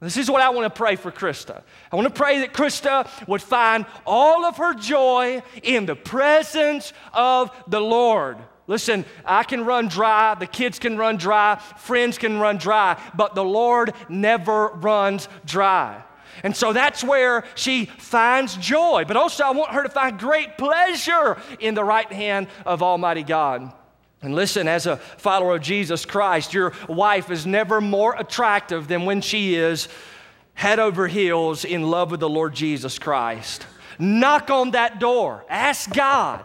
This 0.00 0.16
is 0.16 0.30
what 0.30 0.42
I 0.42 0.50
want 0.50 0.64
to 0.64 0.76
pray 0.76 0.94
for 0.94 1.10
Krista. 1.10 1.62
I 1.90 1.96
want 1.96 2.06
to 2.06 2.14
pray 2.14 2.40
that 2.40 2.52
Krista 2.52 3.08
would 3.26 3.42
find 3.42 3.84
all 4.06 4.44
of 4.44 4.56
her 4.58 4.74
joy 4.74 5.42
in 5.62 5.86
the 5.86 5.96
presence 5.96 6.92
of 7.12 7.50
the 7.66 7.80
Lord. 7.80 8.38
Listen, 8.68 9.06
I 9.24 9.44
can 9.44 9.64
run 9.64 9.88
dry, 9.88 10.34
the 10.34 10.46
kids 10.46 10.78
can 10.78 10.98
run 10.98 11.16
dry, 11.16 11.56
friends 11.78 12.18
can 12.18 12.38
run 12.38 12.58
dry, 12.58 13.00
but 13.16 13.34
the 13.34 13.44
Lord 13.44 13.94
never 14.10 14.68
runs 14.68 15.26
dry. 15.46 16.04
And 16.44 16.54
so 16.54 16.74
that's 16.74 17.02
where 17.02 17.44
she 17.54 17.86
finds 17.86 18.56
joy. 18.58 19.04
But 19.08 19.16
also, 19.16 19.42
I 19.42 19.50
want 19.50 19.72
her 19.72 19.82
to 19.82 19.88
find 19.88 20.18
great 20.18 20.58
pleasure 20.58 21.38
in 21.58 21.74
the 21.74 21.82
right 21.82 22.12
hand 22.12 22.46
of 22.66 22.82
Almighty 22.82 23.22
God. 23.22 23.72
And 24.20 24.34
listen, 24.34 24.68
as 24.68 24.86
a 24.86 24.98
follower 24.98 25.56
of 25.56 25.62
Jesus 25.62 26.04
Christ, 26.04 26.52
your 26.52 26.74
wife 26.88 27.30
is 27.30 27.46
never 27.46 27.80
more 27.80 28.14
attractive 28.18 28.86
than 28.86 29.06
when 29.06 29.22
she 29.22 29.54
is 29.54 29.88
head 30.52 30.78
over 30.78 31.08
heels 31.08 31.64
in 31.64 31.90
love 31.90 32.10
with 32.10 32.20
the 32.20 32.28
Lord 32.28 32.54
Jesus 32.54 32.98
Christ. 32.98 33.66
Knock 33.98 34.50
on 34.50 34.72
that 34.72 35.00
door. 35.00 35.44
Ask 35.48 35.92
God 35.92 36.44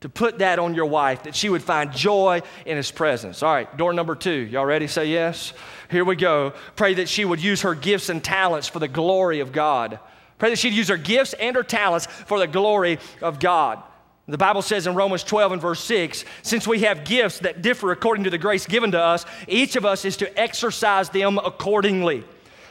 to 0.00 0.08
put 0.08 0.38
that 0.38 0.58
on 0.58 0.74
your 0.74 0.86
wife, 0.86 1.24
that 1.24 1.34
she 1.34 1.48
would 1.48 1.62
find 1.62 1.92
joy 1.92 2.42
in 2.66 2.76
His 2.76 2.90
presence. 2.90 3.42
All 3.42 3.52
right, 3.52 3.76
door 3.76 3.92
number 3.92 4.14
two. 4.14 4.30
Y'all 4.30 4.64
ready? 4.64 4.86
Say 4.86 5.06
yes. 5.06 5.52
Here 5.90 6.04
we 6.04 6.16
go. 6.16 6.52
Pray 6.76 6.94
that 6.94 7.08
she 7.08 7.24
would 7.24 7.42
use 7.42 7.62
her 7.62 7.74
gifts 7.74 8.08
and 8.08 8.22
talents 8.22 8.68
for 8.68 8.78
the 8.78 8.88
glory 8.88 9.40
of 9.40 9.52
God. 9.52 9.98
Pray 10.38 10.50
that 10.50 10.58
she'd 10.58 10.72
use 10.72 10.88
her 10.88 10.96
gifts 10.96 11.32
and 11.34 11.56
her 11.56 11.64
talents 11.64 12.06
for 12.06 12.38
the 12.38 12.46
glory 12.46 12.98
of 13.20 13.40
God. 13.40 13.82
The 14.28 14.38
Bible 14.38 14.60
says 14.60 14.86
in 14.86 14.94
Romans 14.94 15.24
12 15.24 15.52
and 15.52 15.62
verse 15.62 15.82
6 15.84 16.24
since 16.42 16.66
we 16.66 16.80
have 16.80 17.04
gifts 17.04 17.38
that 17.40 17.62
differ 17.62 17.92
according 17.92 18.24
to 18.24 18.30
the 18.30 18.36
grace 18.36 18.66
given 18.66 18.90
to 18.90 19.02
us, 19.02 19.24
each 19.46 19.74
of 19.74 19.86
us 19.86 20.04
is 20.04 20.18
to 20.18 20.38
exercise 20.38 21.08
them 21.08 21.38
accordingly. 21.38 22.24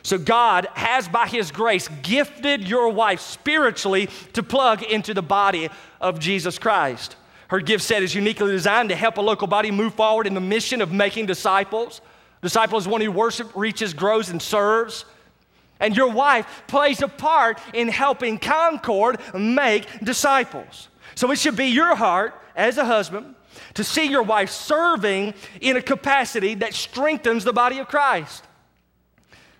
So, 0.07 0.17
God 0.17 0.69
has, 0.73 1.09
by 1.09 1.27
His 1.27 1.51
grace, 1.51 1.89
gifted 2.01 2.65
your 2.65 2.87
wife 2.87 3.19
spiritually 3.19 4.07
to 4.31 4.41
plug 4.41 4.81
into 4.81 5.13
the 5.13 5.21
body 5.21 5.67
of 5.99 6.17
Jesus 6.17 6.57
Christ. 6.57 7.17
Her 7.49 7.59
gift 7.59 7.83
set 7.83 8.01
is 8.01 8.15
uniquely 8.15 8.53
designed 8.53 8.87
to 8.87 8.95
help 8.95 9.17
a 9.17 9.21
local 9.21 9.47
body 9.47 9.69
move 9.69 9.95
forward 9.95 10.25
in 10.25 10.33
the 10.33 10.39
mission 10.39 10.81
of 10.81 10.93
making 10.93 11.25
disciples. 11.25 11.99
Disciple 12.41 12.77
is 12.77 12.87
one 12.87 13.01
who 13.01 13.11
worships, 13.11 13.53
reaches, 13.53 13.93
grows, 13.93 14.29
and 14.29 14.41
serves. 14.41 15.03
And 15.81 15.93
your 15.93 16.09
wife 16.09 16.63
plays 16.67 17.01
a 17.01 17.09
part 17.09 17.59
in 17.73 17.89
helping 17.89 18.39
Concord 18.39 19.19
make 19.37 19.99
disciples. 19.99 20.87
So 21.15 21.29
it 21.31 21.37
should 21.37 21.57
be 21.57 21.65
your 21.65 21.95
heart 21.95 22.33
as 22.55 22.77
a 22.77 22.85
husband 22.85 23.35
to 23.73 23.83
see 23.83 24.05
your 24.05 24.23
wife 24.23 24.51
serving 24.51 25.33
in 25.59 25.75
a 25.75 25.81
capacity 25.81 26.55
that 26.55 26.73
strengthens 26.73 27.43
the 27.43 27.51
body 27.51 27.79
of 27.79 27.89
Christ. 27.89 28.46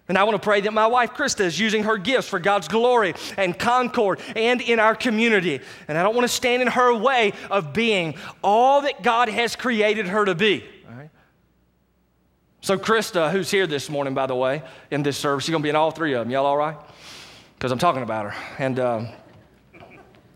And 0.09 0.17
I 0.17 0.23
want 0.23 0.35
to 0.35 0.43
pray 0.43 0.61
that 0.61 0.73
my 0.73 0.87
wife 0.87 1.13
Krista 1.13 1.41
is 1.41 1.59
using 1.59 1.83
her 1.83 1.97
gifts 1.97 2.29
for 2.29 2.39
God's 2.39 2.67
glory 2.67 3.13
and 3.35 3.57
concord 3.57 4.19
and 4.35 4.61
in 4.61 4.79
our 4.79 4.95
community. 4.95 5.59
And 5.87 5.97
I 5.97 6.03
don't 6.03 6.15
want 6.15 6.23
to 6.23 6.33
stand 6.33 6.61
in 6.61 6.69
her 6.69 6.93
way 6.95 7.33
of 7.51 7.73
being 7.73 8.15
all 8.41 8.81
that 8.81 9.03
God 9.03 9.27
has 9.27 9.55
created 9.55 10.07
her 10.07 10.23
to 10.25 10.35
be. 10.35 10.63
So, 12.61 12.77
Krista, 12.77 13.31
who's 13.31 13.49
here 13.49 13.65
this 13.67 13.89
morning, 13.89 14.13
by 14.13 14.25
the 14.25 14.35
way, 14.35 14.61
in 14.91 15.03
this 15.03 15.15
service, 15.15 15.45
she's 15.45 15.51
going 15.51 15.61
to 15.61 15.65
be 15.65 15.69
in 15.69 15.75
all 15.75 15.91
three 15.91 16.13
of 16.13 16.25
them. 16.25 16.31
Y'all 16.31 16.45
all 16.45 16.57
right? 16.57 16.75
Because 17.55 17.71
I'm 17.71 17.77
talking 17.77 18.01
about 18.01 18.25
her. 18.25 18.35
And 18.59 18.79
um, 18.79 19.07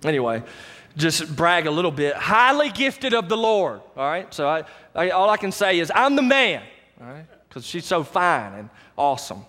anyway, 0.05 0.43
just 0.95 1.35
brag 1.35 1.67
a 1.67 1.71
little 1.71 1.91
bit. 1.91 2.15
Highly 2.15 2.69
gifted 2.69 3.13
of 3.13 3.27
the 3.27 3.35
Lord, 3.35 3.81
all 3.97 4.09
right? 4.09 4.33
So 4.33 4.47
I, 4.47 4.63
I, 4.95 5.09
all 5.09 5.29
I 5.29 5.35
can 5.35 5.51
say 5.51 5.79
is, 5.79 5.91
I'm 5.93 6.15
the 6.15 6.21
man, 6.21 6.63
all 7.01 7.07
right? 7.07 7.25
Because 7.49 7.65
she's 7.65 7.85
so 7.85 8.03
fine 8.03 8.53
and 8.53 8.69
awesome. 8.97 9.45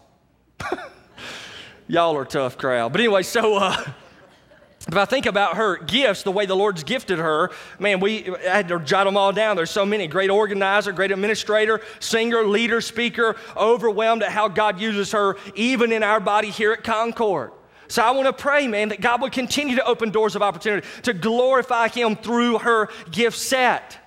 Y'all 1.88 2.16
are 2.16 2.22
a 2.22 2.26
tough 2.26 2.56
crowd. 2.56 2.92
But 2.92 3.00
anyway, 3.00 3.22
so 3.22 3.56
uh, 3.56 3.76
if 4.88 4.96
I 4.96 5.04
think 5.04 5.26
about 5.26 5.56
her 5.56 5.76
gifts, 5.76 6.22
the 6.22 6.32
way 6.32 6.46
the 6.46 6.56
Lord's 6.56 6.82
gifted 6.84 7.18
her, 7.18 7.50
man, 7.78 8.00
we 8.00 8.34
I 8.34 8.56
had 8.56 8.68
to 8.68 8.80
jot 8.80 9.04
them 9.04 9.16
all 9.16 9.32
down. 9.32 9.56
There's 9.56 9.70
so 9.70 9.86
many 9.86 10.06
great 10.06 10.30
organizer, 10.30 10.92
great 10.92 11.12
administrator, 11.12 11.80
singer, 12.00 12.44
leader, 12.44 12.80
speaker, 12.80 13.36
overwhelmed 13.56 14.22
at 14.22 14.32
how 14.32 14.48
God 14.48 14.80
uses 14.80 15.12
her 15.12 15.36
even 15.54 15.92
in 15.92 16.02
our 16.02 16.20
body 16.20 16.50
here 16.50 16.72
at 16.72 16.82
Concord. 16.82 17.52
So 17.88 18.02
I 18.02 18.10
want 18.12 18.26
to 18.26 18.32
pray, 18.32 18.66
man, 18.66 18.88
that 18.88 19.00
God 19.00 19.20
would 19.20 19.32
continue 19.32 19.76
to 19.76 19.84
open 19.84 20.10
doors 20.10 20.34
of 20.34 20.42
opportunity 20.42 20.86
to 21.02 21.12
glorify 21.12 21.88
Him 21.88 22.16
through 22.16 22.58
her 22.58 22.88
gift 23.10 23.38
set. 23.38 23.98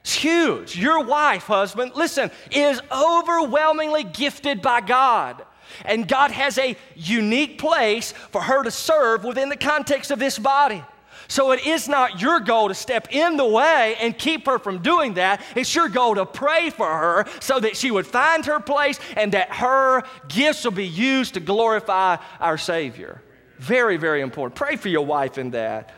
It's 0.00 0.14
huge. 0.14 0.76
Your 0.76 1.04
wife, 1.04 1.44
husband, 1.44 1.92
listen, 1.94 2.30
is 2.50 2.80
overwhelmingly 2.90 4.04
gifted 4.04 4.62
by 4.62 4.80
God. 4.80 5.44
And 5.84 6.06
God 6.06 6.30
has 6.30 6.58
a 6.58 6.76
unique 6.94 7.58
place 7.58 8.12
for 8.30 8.42
her 8.42 8.62
to 8.62 8.70
serve 8.70 9.24
within 9.24 9.48
the 9.48 9.56
context 9.56 10.10
of 10.10 10.18
this 10.18 10.38
body. 10.38 10.82
So 11.28 11.52
it 11.52 11.66
is 11.66 11.88
not 11.88 12.20
your 12.20 12.40
goal 12.40 12.68
to 12.68 12.74
step 12.74 13.08
in 13.10 13.36
the 13.36 13.46
way 13.46 13.96
and 14.00 14.16
keep 14.16 14.46
her 14.46 14.58
from 14.58 14.82
doing 14.82 15.14
that. 15.14 15.42
It's 15.56 15.74
your 15.74 15.88
goal 15.88 16.14
to 16.16 16.26
pray 16.26 16.70
for 16.70 16.86
her 16.86 17.26
so 17.40 17.60
that 17.60 17.76
she 17.76 17.90
would 17.90 18.06
find 18.06 18.44
her 18.46 18.60
place 18.60 19.00
and 19.16 19.32
that 19.32 19.50
her 19.54 20.02
gifts 20.28 20.64
will 20.64 20.72
be 20.72 20.86
used 20.86 21.34
to 21.34 21.40
glorify 21.40 22.16
our 22.40 22.58
Savior. 22.58 23.22
Very, 23.58 23.96
very 23.96 24.20
important. 24.20 24.56
Pray 24.56 24.76
for 24.76 24.88
your 24.88 25.06
wife 25.06 25.38
in 25.38 25.50
that. 25.52 25.94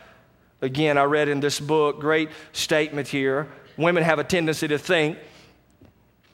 Again, 0.63 0.97
I 0.97 1.05
read 1.05 1.29
in 1.29 1.41
this 1.41 1.61
book, 1.61 2.01
great 2.01 2.31
statement 2.53 3.09
here. 3.09 3.49
Women 3.77 4.03
have 4.03 4.19
a 4.19 4.25
tendency 4.25 4.69
to 4.69 4.79
think, 4.79 5.19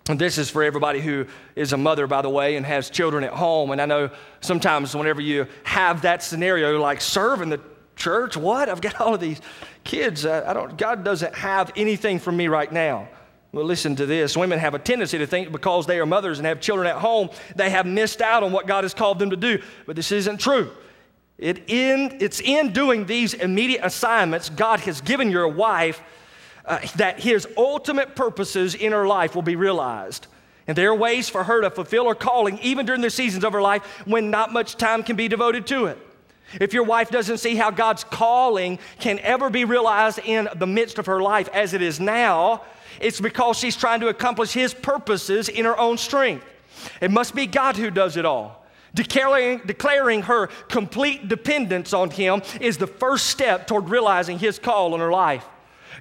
this 0.04 0.37
is 0.37 0.50
for 0.50 0.62
everybody 0.64 1.00
who 1.00 1.26
is 1.54 1.73
a 1.73 1.76
mother, 1.76 2.06
by 2.06 2.23
the 2.23 2.28
way, 2.28 2.56
and 2.56 2.66
has 2.66 2.90
children 2.90 3.23
at 3.23 3.32
home. 3.32 3.71
And 3.71 3.80
I 3.80 3.87
know 3.87 4.11
sometimes 4.40 4.97
whenever 4.97 5.21
you 5.21 5.47
have 5.62 6.02
that 6.02 6.23
scenario, 6.23 6.80
like 6.80 7.00
serving 7.00 7.50
the 7.50 7.61
church, 7.94 8.37
what? 8.37 8.68
I've 8.68 8.80
got 8.80 9.00
all 9.00 9.14
of 9.14 9.21
these 9.21 9.40
kids. 9.85 10.26
Uh, 10.26 10.44
I 10.47 10.52
don't, 10.52 10.76
God 10.76 11.04
doesn't 11.04 11.35
have 11.35 11.71
anything 11.76 12.18
for 12.18 12.32
me 12.32 12.49
right 12.49 12.71
now. 12.73 13.09
Well, 13.52 13.64
listen 13.64 13.94
to 13.97 14.06
this. 14.06 14.37
Women 14.37 14.59
have 14.59 14.75
a 14.75 14.78
tendency 14.78 15.18
to 15.18 15.26
think 15.26 15.52
because 15.52 15.87
they 15.87 16.00
are 16.00 16.06
mothers 16.06 16.38
and 16.38 16.47
have 16.47 16.61
children 16.61 16.88
at 16.88 16.97
home, 16.97 17.28
they 17.54 17.71
have 17.71 17.87
missed 17.87 18.23
out 18.23 18.42
on 18.42 18.50
what 18.50 18.66
God 18.66 18.85
has 18.85 18.94
called 18.94 19.18
them 19.18 19.30
to 19.30 19.37
do. 19.37 19.62
But 19.87 19.94
this 19.94 20.11
isn't 20.11 20.38
true. 20.38 20.71
It 21.38 21.68
in, 21.68 22.16
it's 22.21 22.40
in 22.40 22.73
doing 22.73 23.04
these 23.04 23.35
immediate 23.35 23.85
assignments, 23.85 24.49
God 24.49 24.80
has 24.80 25.00
given 25.00 25.30
your 25.30 25.49
wife 25.49 26.00
uh, 26.64 26.78
that 26.97 27.21
His 27.21 27.47
ultimate 27.57 28.14
purposes 28.14 28.75
in 28.75 28.92
her 28.92 29.07
life 29.07 29.35
will 29.35 29.42
be 29.42 29.57
realized. 29.57 30.26
And 30.66 30.78
there 30.78 30.90
are 30.90 30.95
ways 30.95 31.28
for 31.28 31.45
her 31.45 31.61
to 31.62 31.71
fulfill 31.71 32.09
her 32.09 32.14
calling, 32.14 32.59
even 32.61 32.87
during 32.87 33.00
the 33.00 33.11
seasons 33.11 33.45
of 33.45 33.52
her 33.52 33.62
life 33.62 33.83
when 34.07 34.31
not 34.31 34.52
much 34.52 34.76
time 34.76 35.02
can 35.02 35.16
be 35.16 35.28
devoted 35.28 35.66
to 35.69 35.87
it. 35.87 35.99
If 36.61 36.73
your 36.73 36.85
wife 36.85 37.11
doesn't 37.11 37.38
see 37.38 37.57
how 37.57 37.71
God's 37.71 38.04
calling 38.04 38.78
can 39.00 39.19
ever 39.21 39.50
be 39.50 39.64
realized 39.64 40.21
in 40.21 40.49
the 40.57 40.66
midst 40.66 40.99
of 40.99 41.07
her 41.07 41.21
life 41.21 41.49
as 41.52 41.73
it 41.73 41.83
is 41.83 41.99
now, 41.99 42.62
it's 43.00 43.21
because 43.21 43.59
she's 43.59 43.76
trying 43.76 44.00
to 44.00 44.09
accomplish 44.09 44.52
His 44.52 44.75
purposes 44.75 45.49
in 45.49 45.64
her 45.64 45.78
own 45.78 45.97
strength. 45.99 46.45
It 47.00 47.11
must 47.11 47.35
be 47.35 47.47
God 47.47 47.76
who 47.76 47.90
does 47.90 48.16
it 48.16 48.25
all. 48.25 48.64
Declaring, 48.95 49.62
declaring 49.64 50.23
her 50.23 50.49
complete 50.69 51.26
dependence 51.26 51.95
on 51.95 52.11
Him 52.11 52.42
is 52.61 52.76
the 52.76 52.87
first 52.87 53.26
step 53.26 53.66
toward 53.66 53.88
realizing 53.88 54.38
His 54.38 54.59
call 54.59 54.95
in 54.95 55.00
her 55.00 55.11
life. 55.11 55.47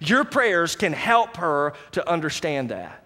Your 0.02 0.24
prayers 0.24 0.76
can 0.76 0.94
help 0.94 1.38
her 1.38 1.74
to 1.92 2.10
understand 2.10 2.70
that. 2.70 3.04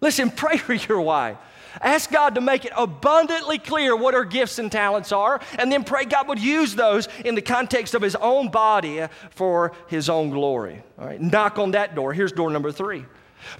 Listen, 0.00 0.30
pray 0.36 0.58
for 0.58 0.74
your 0.74 1.00
wife. 1.00 1.38
Ask 1.80 2.10
God 2.10 2.34
to 2.36 2.40
make 2.40 2.64
it 2.64 2.72
abundantly 2.76 3.58
clear 3.58 3.94
what 3.94 4.14
her 4.14 4.24
gifts 4.24 4.58
and 4.58 4.72
talents 4.72 5.12
are, 5.12 5.40
and 5.58 5.70
then 5.70 5.84
pray 5.84 6.04
God 6.04 6.26
would 6.28 6.38
use 6.38 6.74
those 6.74 7.06
in 7.24 7.34
the 7.34 7.42
context 7.42 7.94
of 7.94 8.02
His 8.02 8.16
own 8.16 8.48
body 8.50 9.06
for 9.30 9.72
His 9.86 10.08
own 10.08 10.30
glory. 10.30 10.82
All 10.98 11.06
right, 11.06 11.20
knock 11.20 11.58
on 11.58 11.72
that 11.72 11.94
door. 11.94 12.12
Here's 12.12 12.32
door 12.32 12.50
number 12.50 12.72
three. 12.72 13.04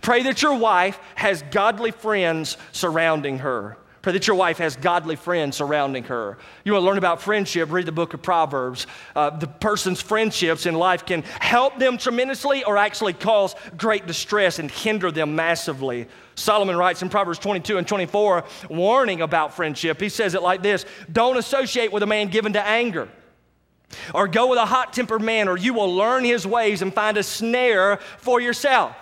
Pray 0.00 0.22
that 0.24 0.42
your 0.42 0.54
wife 0.54 0.98
has 1.14 1.42
godly 1.50 1.90
friends 1.90 2.56
surrounding 2.72 3.38
her. 3.38 3.76
Pray 4.06 4.12
that 4.12 4.28
your 4.28 4.36
wife 4.36 4.58
has 4.58 4.76
godly 4.76 5.16
friends 5.16 5.56
surrounding 5.56 6.04
her. 6.04 6.38
You 6.62 6.74
want 6.74 6.82
to 6.84 6.86
learn 6.86 6.96
about 6.96 7.20
friendship, 7.20 7.72
read 7.72 7.86
the 7.86 7.90
book 7.90 8.14
of 8.14 8.22
Proverbs. 8.22 8.86
Uh, 9.16 9.30
the 9.30 9.48
person's 9.48 10.00
friendships 10.00 10.64
in 10.64 10.76
life 10.76 11.04
can 11.04 11.22
help 11.40 11.80
them 11.80 11.98
tremendously 11.98 12.62
or 12.62 12.76
actually 12.76 13.14
cause 13.14 13.56
great 13.76 14.06
distress 14.06 14.60
and 14.60 14.70
hinder 14.70 15.10
them 15.10 15.34
massively. 15.34 16.06
Solomon 16.36 16.76
writes 16.76 17.02
in 17.02 17.08
Proverbs 17.08 17.40
22 17.40 17.78
and 17.78 17.88
24, 17.88 18.44
warning 18.70 19.22
about 19.22 19.56
friendship. 19.56 20.00
He 20.00 20.08
says 20.08 20.34
it 20.34 20.42
like 20.42 20.62
this 20.62 20.86
Don't 21.10 21.36
associate 21.36 21.90
with 21.90 22.04
a 22.04 22.06
man 22.06 22.28
given 22.28 22.52
to 22.52 22.64
anger. 22.64 23.08
Or 24.14 24.28
go 24.28 24.46
with 24.46 24.60
a 24.60 24.66
hot 24.66 24.92
tempered 24.92 25.22
man, 25.22 25.48
or 25.48 25.58
you 25.58 25.74
will 25.74 25.92
learn 25.92 26.22
his 26.22 26.46
ways 26.46 26.80
and 26.80 26.94
find 26.94 27.16
a 27.16 27.24
snare 27.24 27.96
for 28.18 28.40
yourself. 28.40 28.94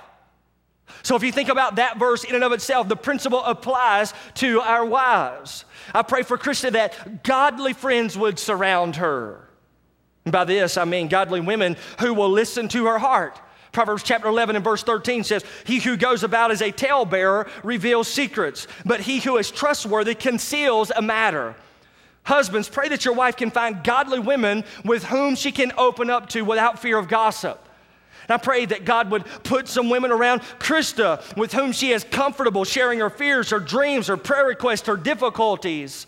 So, 1.03 1.17
if 1.17 1.23
you 1.23 1.33
think 1.33 1.49
about 1.49 1.77
that 1.77 1.99
verse 1.99 2.25
in 2.25 2.35
and 2.35 2.45
of 2.45 2.53
itself, 2.53 2.89
the 2.89 2.97
principle 2.97 3.43
applies 3.45 4.15
to 4.35 4.61
our 4.61 4.85
wives. 4.85 5.65
I 5.95 6.03
pray 6.03 6.23
for 6.23 6.39
Krista 6.39 6.73
that 6.73 7.23
godly 7.23 7.73
friends 7.73 8.17
would 8.17 8.39
surround 8.39 8.97
her. 8.97 9.49
And 10.25 10.33
by 10.33 10.45
this, 10.45 10.77
I 10.77 10.85
mean 10.85 11.09
godly 11.09 11.41
women 11.41 11.77
who 12.01 12.15
will 12.15 12.31
listen 12.31 12.69
to 12.69 12.87
her 12.87 12.99
heart. 12.99 13.39
Proverbs 13.73 14.03
chapter 14.03 14.29
11 14.29 14.57
and 14.57 14.65
verse 14.65 14.83
13 14.83 15.25
says, 15.25 15.45
He 15.65 15.81
who 15.81 15.97
goes 15.97 16.23
about 16.23 16.51
as 16.51 16.63
a 16.63 16.71
talebearer 16.71 17.49
reveals 17.63 18.09
secrets, 18.09 18.67
but 18.85 19.01
he 19.01 19.19
who 19.19 19.37
is 19.37 19.51
trustworthy 19.51 20.15
conceals 20.15 20.93
a 20.95 21.03
matter. 21.03 21.57
Husbands, 22.23 22.69
pray 22.69 22.89
that 22.89 23.05
your 23.05 23.15
wife 23.15 23.37
can 23.37 23.51
find 23.51 23.85
godly 23.85 24.19
women 24.19 24.65
with 24.85 25.05
whom 25.05 25.35
she 25.35 25.53
can 25.53 25.73
open 25.77 26.09
up 26.09 26.31
to 26.31 26.43
without 26.43 26.79
fear 26.79 26.97
of 26.97 27.09
gossip. 27.09 27.64
I 28.29 28.37
pray 28.37 28.65
that 28.67 28.85
God 28.85 29.11
would 29.11 29.25
put 29.43 29.69
some 29.69 29.91
women 29.91 30.11
around 30.11 30.41
Krista 30.59 31.37
with 31.37 31.53
whom 31.53 31.73
she 31.73 31.91
is 31.93 32.05
comfortable 32.05 32.65
sharing 32.65 33.01
her 33.01 33.11
fears, 33.11 33.51
her 33.51 33.61
dreams, 33.61 34.07
her 34.07 34.17
prayer 34.17 34.47
requests, 34.47 34.87
her 34.87 34.97
difficulties. 34.97 36.07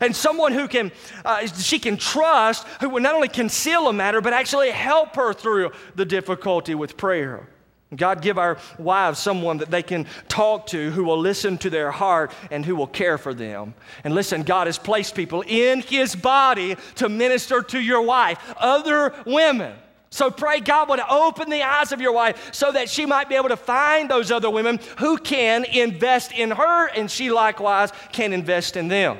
And 0.00 0.14
someone 0.14 0.52
who 0.52 0.68
can, 0.68 0.92
uh, 1.24 1.46
she 1.46 1.78
can 1.78 1.96
trust, 1.96 2.66
who 2.80 2.88
will 2.88 3.02
not 3.02 3.14
only 3.14 3.28
conceal 3.28 3.88
a 3.88 3.92
matter, 3.92 4.20
but 4.20 4.32
actually 4.32 4.70
help 4.70 5.16
her 5.16 5.32
through 5.32 5.72
the 5.94 6.04
difficulty 6.04 6.74
with 6.74 6.96
prayer. 6.96 7.48
God, 7.96 8.20
give 8.20 8.36
our 8.36 8.58
wives 8.78 9.18
someone 9.18 9.58
that 9.58 9.70
they 9.70 9.82
can 9.82 10.06
talk 10.28 10.66
to 10.68 10.90
who 10.90 11.04
will 11.04 11.18
listen 11.18 11.56
to 11.58 11.70
their 11.70 11.90
heart 11.90 12.32
and 12.50 12.64
who 12.64 12.76
will 12.76 12.86
care 12.86 13.16
for 13.16 13.32
them. 13.32 13.74
And 14.04 14.14
listen, 14.14 14.42
God 14.42 14.66
has 14.66 14.78
placed 14.78 15.14
people 15.14 15.42
in 15.46 15.80
His 15.80 16.14
body 16.14 16.76
to 16.96 17.08
minister 17.08 17.62
to 17.62 17.80
your 17.80 18.02
wife, 18.02 18.38
other 18.58 19.14
women. 19.24 19.74
So 20.10 20.30
pray 20.30 20.60
God 20.60 20.88
would 20.88 21.00
open 21.00 21.50
the 21.50 21.62
eyes 21.62 21.92
of 21.92 22.00
your 22.00 22.12
wife 22.12 22.54
so 22.54 22.72
that 22.72 22.88
she 22.88 23.04
might 23.04 23.28
be 23.28 23.34
able 23.34 23.50
to 23.50 23.56
find 23.56 24.10
those 24.10 24.30
other 24.30 24.48
women 24.48 24.80
who 24.98 25.18
can 25.18 25.64
invest 25.64 26.32
in 26.32 26.50
her 26.50 26.86
and 26.88 27.10
she 27.10 27.30
likewise 27.30 27.92
can 28.12 28.32
invest 28.32 28.76
in 28.76 28.88
them. 28.88 29.18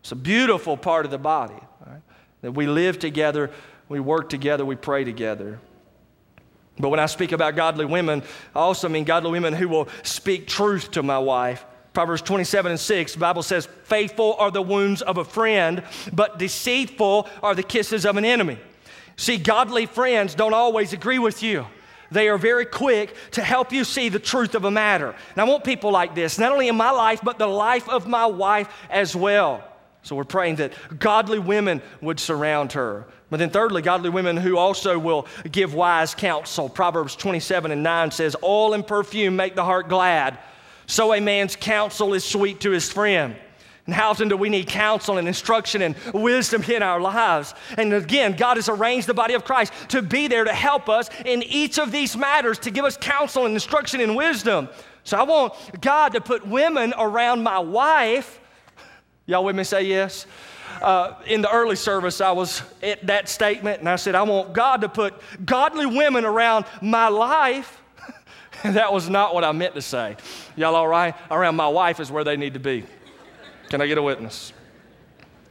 It's 0.00 0.12
a 0.12 0.16
beautiful 0.16 0.76
part 0.76 1.04
of 1.04 1.10
the 1.10 1.18
body 1.18 1.54
right? 1.86 2.00
that 2.40 2.52
we 2.52 2.66
live 2.66 2.98
together, 2.98 3.50
we 3.88 4.00
work 4.00 4.30
together, 4.30 4.64
we 4.64 4.74
pray 4.74 5.04
together. 5.04 5.60
But 6.78 6.88
when 6.88 7.00
I 7.00 7.06
speak 7.06 7.32
about 7.32 7.54
godly 7.54 7.84
women, 7.84 8.22
I 8.54 8.60
also 8.60 8.88
mean 8.88 9.04
godly 9.04 9.30
women 9.32 9.52
who 9.52 9.68
will 9.68 9.88
speak 10.02 10.48
truth 10.48 10.92
to 10.92 11.02
my 11.02 11.18
wife. 11.18 11.64
Proverbs 11.92 12.22
27 12.22 12.72
and 12.72 12.80
6, 12.80 13.12
the 13.12 13.18
Bible 13.18 13.42
says, 13.42 13.68
Faithful 13.84 14.34
are 14.38 14.50
the 14.50 14.62
wounds 14.62 15.02
of 15.02 15.18
a 15.18 15.24
friend, 15.24 15.82
but 16.10 16.38
deceitful 16.38 17.28
are 17.42 17.54
the 17.54 17.62
kisses 17.62 18.06
of 18.06 18.16
an 18.16 18.24
enemy. 18.24 18.58
See, 19.16 19.36
godly 19.36 19.86
friends 19.86 20.34
don't 20.34 20.54
always 20.54 20.92
agree 20.92 21.18
with 21.18 21.42
you. 21.42 21.66
They 22.10 22.28
are 22.28 22.38
very 22.38 22.66
quick 22.66 23.14
to 23.32 23.42
help 23.42 23.72
you 23.72 23.84
see 23.84 24.10
the 24.10 24.18
truth 24.18 24.54
of 24.54 24.64
a 24.64 24.70
matter. 24.70 25.14
And 25.30 25.38
I 25.38 25.44
want 25.44 25.64
people 25.64 25.90
like 25.90 26.14
this, 26.14 26.38
not 26.38 26.52
only 26.52 26.68
in 26.68 26.76
my 26.76 26.90
life, 26.90 27.20
but 27.22 27.38
the 27.38 27.46
life 27.46 27.88
of 27.88 28.06
my 28.06 28.26
wife 28.26 28.68
as 28.90 29.16
well. 29.16 29.64
So 30.02 30.16
we're 30.16 30.24
praying 30.24 30.56
that 30.56 30.72
godly 30.98 31.38
women 31.38 31.80
would 32.00 32.20
surround 32.20 32.72
her. 32.72 33.06
But 33.30 33.38
then, 33.38 33.48
thirdly, 33.48 33.80
godly 33.80 34.10
women 34.10 34.36
who 34.36 34.58
also 34.58 34.98
will 34.98 35.26
give 35.50 35.72
wise 35.72 36.14
counsel. 36.14 36.68
Proverbs 36.68 37.16
27 37.16 37.70
and 37.70 37.82
9 37.82 38.10
says, 38.10 38.36
Oil 38.42 38.74
and 38.74 38.86
perfume 38.86 39.36
make 39.36 39.54
the 39.54 39.64
heart 39.64 39.88
glad. 39.88 40.38
So 40.86 41.14
a 41.14 41.20
man's 41.20 41.56
counsel 41.56 42.12
is 42.12 42.24
sweet 42.24 42.60
to 42.60 42.70
his 42.70 42.92
friend. 42.92 43.36
And 43.86 43.94
how 43.94 44.10
often 44.10 44.28
do 44.28 44.36
we 44.36 44.48
need 44.48 44.68
counsel 44.68 45.18
and 45.18 45.26
instruction 45.26 45.82
and 45.82 45.96
wisdom 46.14 46.62
in 46.62 46.82
our 46.84 47.00
lives? 47.00 47.52
And 47.76 47.92
again, 47.92 48.36
God 48.36 48.56
has 48.56 48.68
arranged 48.68 49.08
the 49.08 49.14
body 49.14 49.34
of 49.34 49.44
Christ 49.44 49.72
to 49.88 50.02
be 50.02 50.28
there 50.28 50.44
to 50.44 50.52
help 50.52 50.88
us 50.88 51.10
in 51.24 51.42
each 51.42 51.78
of 51.78 51.90
these 51.90 52.16
matters, 52.16 52.60
to 52.60 52.70
give 52.70 52.84
us 52.84 52.96
counsel 52.96 53.44
and 53.44 53.54
instruction 53.54 54.00
and 54.00 54.14
wisdom. 54.14 54.68
So 55.02 55.18
I 55.18 55.24
want 55.24 55.54
God 55.80 56.12
to 56.12 56.20
put 56.20 56.46
women 56.46 56.94
around 56.96 57.42
my 57.42 57.58
wife. 57.58 58.38
Y'all 59.26 59.44
with 59.44 59.56
me 59.56 59.64
say 59.64 59.82
yes? 59.82 60.26
Uh, 60.80 61.14
in 61.26 61.42
the 61.42 61.50
early 61.50 61.76
service, 61.76 62.20
I 62.20 62.30
was 62.30 62.62
at 62.84 63.04
that 63.08 63.28
statement 63.28 63.80
and 63.80 63.88
I 63.88 63.96
said, 63.96 64.14
I 64.14 64.22
want 64.22 64.52
God 64.52 64.80
to 64.82 64.88
put 64.88 65.14
godly 65.44 65.86
women 65.86 66.24
around 66.24 66.66
my 66.80 67.08
life. 67.08 67.82
that 68.62 68.92
was 68.92 69.10
not 69.10 69.34
what 69.34 69.42
I 69.42 69.50
meant 69.50 69.74
to 69.74 69.82
say. 69.82 70.16
Y'all 70.54 70.76
all 70.76 70.88
right? 70.88 71.16
Around 71.32 71.56
my 71.56 71.68
wife 71.68 71.98
is 71.98 72.12
where 72.12 72.22
they 72.22 72.36
need 72.36 72.54
to 72.54 72.60
be. 72.60 72.84
Can 73.72 73.80
I 73.80 73.86
get 73.86 73.96
a 73.96 74.02
witness? 74.02 74.52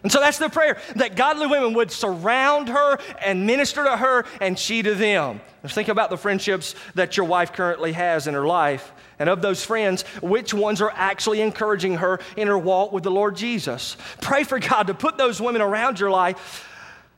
And 0.03 0.11
so 0.11 0.19
that's 0.19 0.37
the 0.37 0.47
prayer 0.47 0.79
that 0.97 1.15
godly 1.15 1.47
women 1.47 1.73
would 1.73 1.89
surround 1.89 2.69
her 2.69 2.99
and 3.19 3.47
minister 3.47 3.83
to 3.83 3.97
her 3.97 4.25
and 4.39 4.59
she 4.59 4.83
to 4.83 4.93
them. 4.93 5.41
Just 5.63 5.73
think 5.73 5.87
about 5.87 6.11
the 6.11 6.17
friendships 6.17 6.75
that 6.93 7.17
your 7.17 7.25
wife 7.25 7.51
currently 7.51 7.93
has 7.93 8.27
in 8.27 8.35
her 8.35 8.45
life. 8.45 8.91
And 9.17 9.27
of 9.27 9.41
those 9.41 9.65
friends, 9.65 10.03
which 10.21 10.53
ones 10.53 10.83
are 10.83 10.91
actually 10.93 11.41
encouraging 11.41 11.95
her 11.95 12.19
in 12.37 12.47
her 12.47 12.59
walk 12.59 12.91
with 12.91 13.01
the 13.01 13.09
Lord 13.09 13.35
Jesus? 13.35 13.97
Pray 14.21 14.43
for 14.43 14.59
God 14.59 14.85
to 14.85 14.93
put 14.93 15.17
those 15.17 15.41
women 15.41 15.63
around 15.63 15.99
your 15.99 16.11
life 16.11 16.69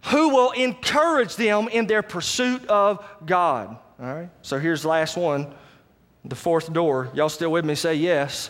who 0.03 0.29
will 0.29 0.51
encourage 0.51 1.35
them 1.35 1.67
in 1.67 1.85
their 1.85 2.01
pursuit 2.01 2.65
of 2.67 3.05
God. 3.25 3.77
All 3.99 4.05
right? 4.05 4.29
So 4.41 4.57
here's 4.57 4.83
the 4.83 4.87
last 4.87 5.17
one 5.17 5.53
the 6.23 6.35
fourth 6.35 6.71
door. 6.71 7.11
Y'all 7.13 7.27
still 7.27 7.51
with 7.51 7.65
me? 7.65 7.75
Say 7.75 7.95
yes. 7.95 8.49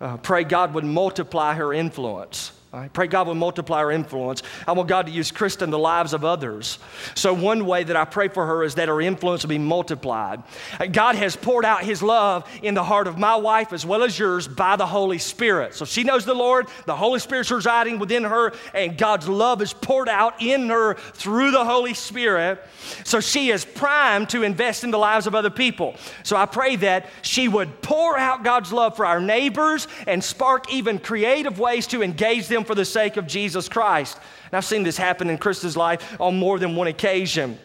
Uh, 0.00 0.16
pray 0.16 0.44
God 0.44 0.74
would 0.74 0.84
multiply 0.84 1.54
her 1.54 1.74
influence. 1.74 2.52
I 2.72 2.86
pray 2.86 3.08
God 3.08 3.26
will 3.26 3.34
multiply 3.34 3.80
her 3.80 3.90
influence. 3.90 4.44
I 4.64 4.72
want 4.72 4.88
God 4.88 5.06
to 5.06 5.12
use 5.12 5.32
Krista 5.32 5.62
in 5.62 5.70
the 5.70 5.78
lives 5.78 6.12
of 6.12 6.24
others. 6.24 6.78
So, 7.16 7.34
one 7.34 7.66
way 7.66 7.82
that 7.82 7.96
I 7.96 8.04
pray 8.04 8.28
for 8.28 8.46
her 8.46 8.62
is 8.62 8.76
that 8.76 8.86
her 8.86 9.00
influence 9.00 9.42
will 9.42 9.48
be 9.48 9.58
multiplied. 9.58 10.44
God 10.92 11.16
has 11.16 11.34
poured 11.34 11.64
out 11.64 11.82
His 11.82 12.00
love 12.00 12.48
in 12.62 12.74
the 12.74 12.84
heart 12.84 13.08
of 13.08 13.18
my 13.18 13.34
wife 13.34 13.72
as 13.72 13.84
well 13.84 14.04
as 14.04 14.16
yours 14.16 14.46
by 14.46 14.76
the 14.76 14.86
Holy 14.86 15.18
Spirit. 15.18 15.74
So, 15.74 15.84
she 15.84 16.04
knows 16.04 16.24
the 16.24 16.34
Lord, 16.34 16.68
the 16.86 16.94
Holy 16.94 17.18
Spirit's 17.18 17.50
residing 17.50 17.98
within 17.98 18.22
her, 18.22 18.52
and 18.72 18.96
God's 18.96 19.28
love 19.28 19.62
is 19.62 19.72
poured 19.72 20.08
out 20.08 20.40
in 20.40 20.68
her 20.68 20.94
through 20.94 21.50
the 21.50 21.64
Holy 21.64 21.94
Spirit. 21.94 22.64
So, 23.02 23.18
she 23.18 23.50
is 23.50 23.64
primed 23.64 24.28
to 24.28 24.44
invest 24.44 24.84
in 24.84 24.92
the 24.92 24.98
lives 24.98 25.26
of 25.26 25.34
other 25.34 25.50
people. 25.50 25.96
So, 26.22 26.36
I 26.36 26.46
pray 26.46 26.76
that 26.76 27.06
she 27.22 27.48
would 27.48 27.82
pour 27.82 28.16
out 28.16 28.44
God's 28.44 28.72
love 28.72 28.94
for 28.94 29.06
our 29.06 29.20
neighbors 29.20 29.88
and 30.06 30.22
spark 30.22 30.72
even 30.72 31.00
creative 31.00 31.58
ways 31.58 31.88
to 31.88 32.04
engage 32.04 32.46
them 32.46 32.59
for 32.64 32.74
the 32.74 32.84
sake 32.84 33.16
of 33.16 33.26
Jesus 33.26 33.68
Christ. 33.68 34.18
And 34.46 34.54
I've 34.54 34.64
seen 34.64 34.82
this 34.82 34.96
happen 34.96 35.30
in 35.30 35.38
Krista's 35.38 35.76
life 35.76 36.20
on 36.20 36.38
more 36.38 36.58
than 36.58 36.76
one 36.76 36.86
occasion. 36.88 37.58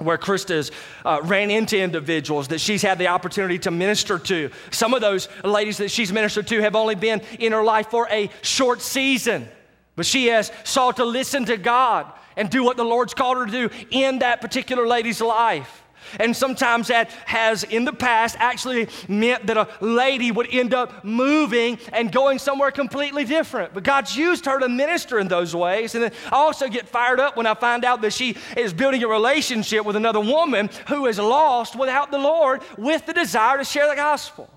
where 0.00 0.18
Krista's 0.18 0.70
uh, 1.04 1.20
ran 1.24 1.50
into 1.50 1.76
individuals 1.78 2.48
that 2.48 2.60
she's 2.60 2.82
had 2.82 2.98
the 2.98 3.08
opportunity 3.08 3.58
to 3.60 3.70
minister 3.70 4.18
to. 4.18 4.50
Some 4.70 4.94
of 4.94 5.00
those 5.00 5.28
ladies 5.42 5.78
that 5.78 5.90
she's 5.90 6.12
ministered 6.12 6.46
to 6.48 6.60
have 6.60 6.76
only 6.76 6.94
been 6.94 7.20
in 7.38 7.52
her 7.52 7.64
life 7.64 7.88
for 7.88 8.06
a 8.10 8.30
short 8.42 8.80
season, 8.80 9.48
but 9.96 10.06
she 10.06 10.26
has 10.28 10.52
sought 10.64 10.96
to 10.96 11.04
listen 11.04 11.44
to 11.46 11.56
God 11.56 12.12
and 12.36 12.48
do 12.48 12.62
what 12.62 12.76
the 12.76 12.84
Lord's 12.84 13.14
called 13.14 13.38
her 13.38 13.46
to 13.46 13.50
do 13.50 13.70
in 13.90 14.20
that 14.20 14.40
particular 14.40 14.86
lady's 14.86 15.20
life. 15.20 15.82
And 16.18 16.36
sometimes 16.36 16.88
that 16.88 17.10
has, 17.26 17.64
in 17.64 17.84
the 17.84 17.92
past, 17.92 18.36
actually 18.38 18.88
meant 19.08 19.46
that 19.46 19.56
a 19.56 19.68
lady 19.80 20.30
would 20.30 20.48
end 20.52 20.74
up 20.74 21.04
moving 21.04 21.78
and 21.92 22.10
going 22.12 22.38
somewhere 22.38 22.70
completely 22.70 23.24
different. 23.24 23.74
But 23.74 23.84
God's 23.84 24.16
used 24.16 24.46
her 24.46 24.58
to 24.58 24.68
minister 24.68 25.18
in 25.18 25.28
those 25.28 25.54
ways. 25.54 25.94
And 25.94 26.04
then 26.04 26.12
I 26.26 26.36
also 26.36 26.68
get 26.68 26.88
fired 26.88 27.20
up 27.20 27.36
when 27.36 27.46
I 27.46 27.54
find 27.54 27.84
out 27.84 28.00
that 28.02 28.12
she 28.12 28.36
is 28.56 28.72
building 28.72 29.02
a 29.02 29.08
relationship 29.08 29.84
with 29.84 29.96
another 29.96 30.20
woman 30.20 30.70
who 30.88 31.06
is 31.06 31.18
lost 31.18 31.76
without 31.78 32.10
the 32.10 32.18
Lord 32.18 32.62
with 32.76 33.06
the 33.06 33.12
desire 33.12 33.58
to 33.58 33.64
share 33.64 33.88
the 33.88 33.96
gospel. 33.96 34.50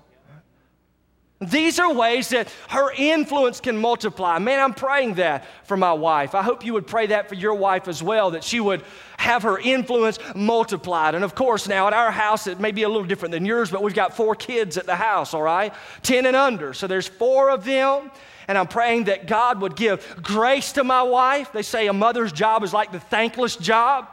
These 1.50 1.78
are 1.78 1.92
ways 1.92 2.28
that 2.28 2.52
her 2.68 2.92
influence 2.92 3.60
can 3.60 3.76
multiply. 3.76 4.38
Man, 4.38 4.60
I'm 4.60 4.74
praying 4.74 5.14
that 5.14 5.44
for 5.64 5.76
my 5.76 5.92
wife. 5.92 6.34
I 6.34 6.42
hope 6.42 6.64
you 6.64 6.74
would 6.74 6.86
pray 6.86 7.06
that 7.06 7.28
for 7.28 7.34
your 7.34 7.54
wife 7.54 7.88
as 7.88 8.02
well, 8.02 8.30
that 8.32 8.44
she 8.44 8.60
would 8.60 8.84
have 9.18 9.42
her 9.42 9.58
influence 9.58 10.18
multiplied. 10.34 11.14
And 11.14 11.24
of 11.24 11.34
course, 11.34 11.68
now 11.68 11.86
at 11.86 11.92
our 11.92 12.10
house, 12.10 12.46
it 12.46 12.60
may 12.60 12.70
be 12.70 12.82
a 12.84 12.88
little 12.88 13.06
different 13.06 13.32
than 13.32 13.44
yours, 13.44 13.70
but 13.70 13.82
we've 13.82 13.94
got 13.94 14.16
four 14.16 14.34
kids 14.34 14.76
at 14.76 14.86
the 14.86 14.96
house, 14.96 15.34
all 15.34 15.42
right? 15.42 15.72
10 16.02 16.26
and 16.26 16.36
under. 16.36 16.74
So 16.74 16.86
there's 16.86 17.08
four 17.08 17.50
of 17.50 17.64
them. 17.64 18.10
And 18.48 18.58
I'm 18.58 18.66
praying 18.66 19.04
that 19.04 19.26
God 19.26 19.60
would 19.60 19.76
give 19.76 20.20
grace 20.22 20.72
to 20.72 20.84
my 20.84 21.02
wife. 21.02 21.52
They 21.52 21.62
say 21.62 21.86
a 21.86 21.92
mother's 21.92 22.32
job 22.32 22.62
is 22.64 22.72
like 22.72 22.92
the 22.92 23.00
thankless 23.00 23.56
job. 23.56 24.08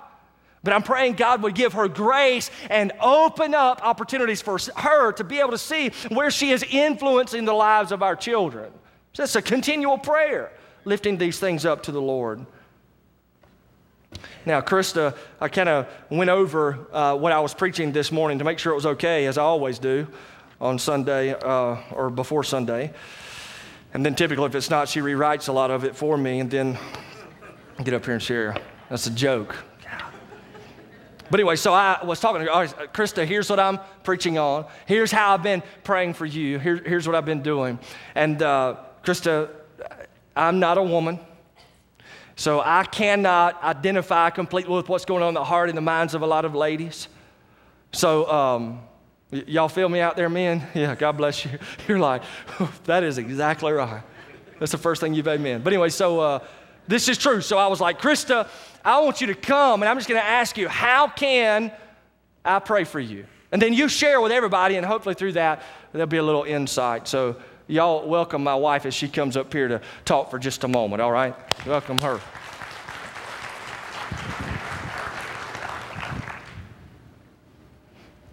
But 0.64 0.74
I'm 0.74 0.84
praying 0.84 1.14
God 1.14 1.42
would 1.44 1.56
give 1.56 1.74
her 1.74 1.88
grace 1.88 2.52
and 2.70 2.92
open 3.02 3.54
up 3.54 3.82
opportunities 3.84 4.42
for 4.42 4.58
her 4.76 5.12
to 5.14 5.24
be 5.24 5.40
able 5.40 5.52
to 5.52 5.58
see 5.58 5.92
where 6.10 6.30
she 6.30 6.52
is 6.52 6.64
influencing 6.64 7.46
the 7.46 7.54
lives 7.54 7.92
of 7.92 8.04
our 8.04 8.16
children. 8.16 8.72
So 9.14 9.24
it's 9.24 9.36
a 9.36 9.42
continual 9.42 9.98
prayer, 9.98 10.52
lifting 10.86 11.18
these 11.18 11.40
things 11.40 11.66
up 11.66 11.84
to 11.84 11.92
the 11.92 12.02
Lord. 12.02 12.46
Now, 14.46 14.62
Krista, 14.62 15.16
I 15.40 15.48
kind 15.48 15.70
of 15.70 15.88
went 16.10 16.30
over 16.30 16.88
uh, 16.92 17.16
what 17.16 17.32
I 17.32 17.40
was 17.40 17.54
preaching 17.54 17.92
this 17.92 18.12
morning 18.12 18.40
to 18.40 18.44
make 18.44 18.60
sure 18.60 18.72
it 18.72 18.76
was 18.76 18.86
okay, 18.86 19.28
as 19.28 19.38
I 19.38 19.44
always 19.44 19.80
do 19.80 20.08
on 20.60 20.80
Sunday 20.80 21.34
uh, 21.34 21.78
or 21.92 22.10
before 22.10 22.44
Sunday. 22.44 22.92
And 23.94 24.06
then 24.06 24.16
typically, 24.16 24.46
if 24.46 24.56
it's 24.56 24.70
not, 24.70 24.90
she 24.90 25.00
rewrites 25.00 25.48
a 25.48 25.52
lot 25.52 25.72
of 25.72 25.84
it 25.84 25.96
for 25.96 26.18
me 26.18 26.40
and 26.40 26.52
then 26.52 26.78
get 27.84 27.94
up 27.94 28.06
here 28.06 28.14
and 28.14 28.24
share. 28.24 28.58
That's 28.90 29.08
a 29.08 29.12
joke. 29.12 29.56
But 31.30 31.40
anyway, 31.40 31.56
so 31.56 31.74
I 31.74 32.04
was 32.04 32.20
talking 32.20 32.46
to 32.46 32.52
her, 32.52 32.68
Krista, 32.88 33.26
here's 33.26 33.50
what 33.50 33.60
I'm 33.60 33.80
preaching 34.04 34.38
on. 34.38 34.66
Here's 34.86 35.12
how 35.12 35.34
I've 35.34 35.44
been 35.44 35.62
praying 35.84 36.14
for 36.16 36.26
you. 36.26 36.60
Here, 36.60 36.78
here's 36.78 37.08
what 37.08 37.16
I've 37.16 37.26
been 37.26 37.42
doing. 37.42 37.80
And 38.16 38.42
uh, 38.42 38.78
Krista, 39.04 39.50
I'm 40.36 40.60
not 40.60 40.78
a 40.78 40.84
woman. 40.84 41.20
So 42.36 42.62
I 42.62 42.86
cannot 42.86 43.62
identify 43.64 44.30
completely 44.30 44.74
with 44.74 44.88
what's 44.88 45.06
going 45.06 45.22
on 45.24 45.30
in 45.30 45.34
the 45.34 45.44
heart 45.44 45.70
and 45.70 45.78
the 45.78 45.82
minds 45.82 46.14
of 46.14 46.22
a 46.22 46.28
lot 46.28 46.46
of 46.46 46.56
ladies. 46.56 47.10
So, 47.92 48.32
um, 48.32 48.82
y- 49.32 49.44
y'all 49.46 49.68
feel 49.68 49.90
me 49.90 50.00
out 50.00 50.16
there, 50.16 50.30
men? 50.30 50.66
Yeah, 50.74 50.96
God 50.96 51.18
bless 51.18 51.44
you. 51.44 51.52
You're 51.88 52.00
like, 52.00 52.24
that 52.86 53.04
is 53.04 53.18
exactly 53.18 53.74
right. 53.74 54.04
That's 54.58 54.72
the 54.72 54.78
first 54.78 55.02
thing 55.02 55.14
you've 55.14 55.28
amen. 55.28 55.62
But 55.62 55.74
anyway, 55.74 55.90
so 55.90 56.20
uh, 56.20 56.40
this 56.90 57.08
is 57.08 57.20
true. 57.20 57.40
So 57.40 57.60
I 57.60 57.68
was 57.68 57.80
like, 57.80 58.02
Krista, 58.02 58.50
I 58.84 59.00
want 59.02 59.22
you 59.22 59.28
to 59.28 59.36
come, 59.36 59.84
and 59.84 59.90
I'm 59.90 59.98
just 59.98 60.10
going 60.10 60.20
to 60.20 60.28
ask 60.28 60.58
you, 60.58 60.68
how 60.68 61.08
can 61.08 61.72
I 62.44 62.58
pray 62.58 62.84
for 62.84 63.00
you? 63.00 63.26
And 63.52 63.62
then 63.62 63.74
you 63.74 63.88
share 63.88 64.20
with 64.20 64.32
everybody, 64.32 64.76
and 64.76 64.84
hopefully 64.84 65.14
through 65.14 65.34
that, 65.34 65.62
there'll 65.94 66.08
be 66.08 66.18
a 66.18 66.24
little 66.24 66.44
insight. 66.44 67.08
So, 67.08 67.36
y'all 67.68 68.08
welcome 68.08 68.44
my 68.44 68.56
wife 68.56 68.88
as 68.88 68.96
she 68.96 69.08
comes 69.08 69.38
up 69.38 69.54
here 69.54 69.68
to 69.68 69.82
talk 70.04 70.32
for 70.32 70.40
just 70.40 70.64
a 70.64 70.68
moment, 70.68 71.00
all 71.00 71.12
right? 71.12 71.36
Welcome 71.68 72.00
her. 72.00 72.20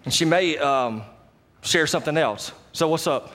And 0.03 0.11
she 0.11 0.25
may 0.25 0.57
um, 0.57 1.03
share 1.61 1.85
something 1.85 2.17
else. 2.17 2.51
So, 2.73 2.87
what's 2.87 3.05
up? 3.05 3.33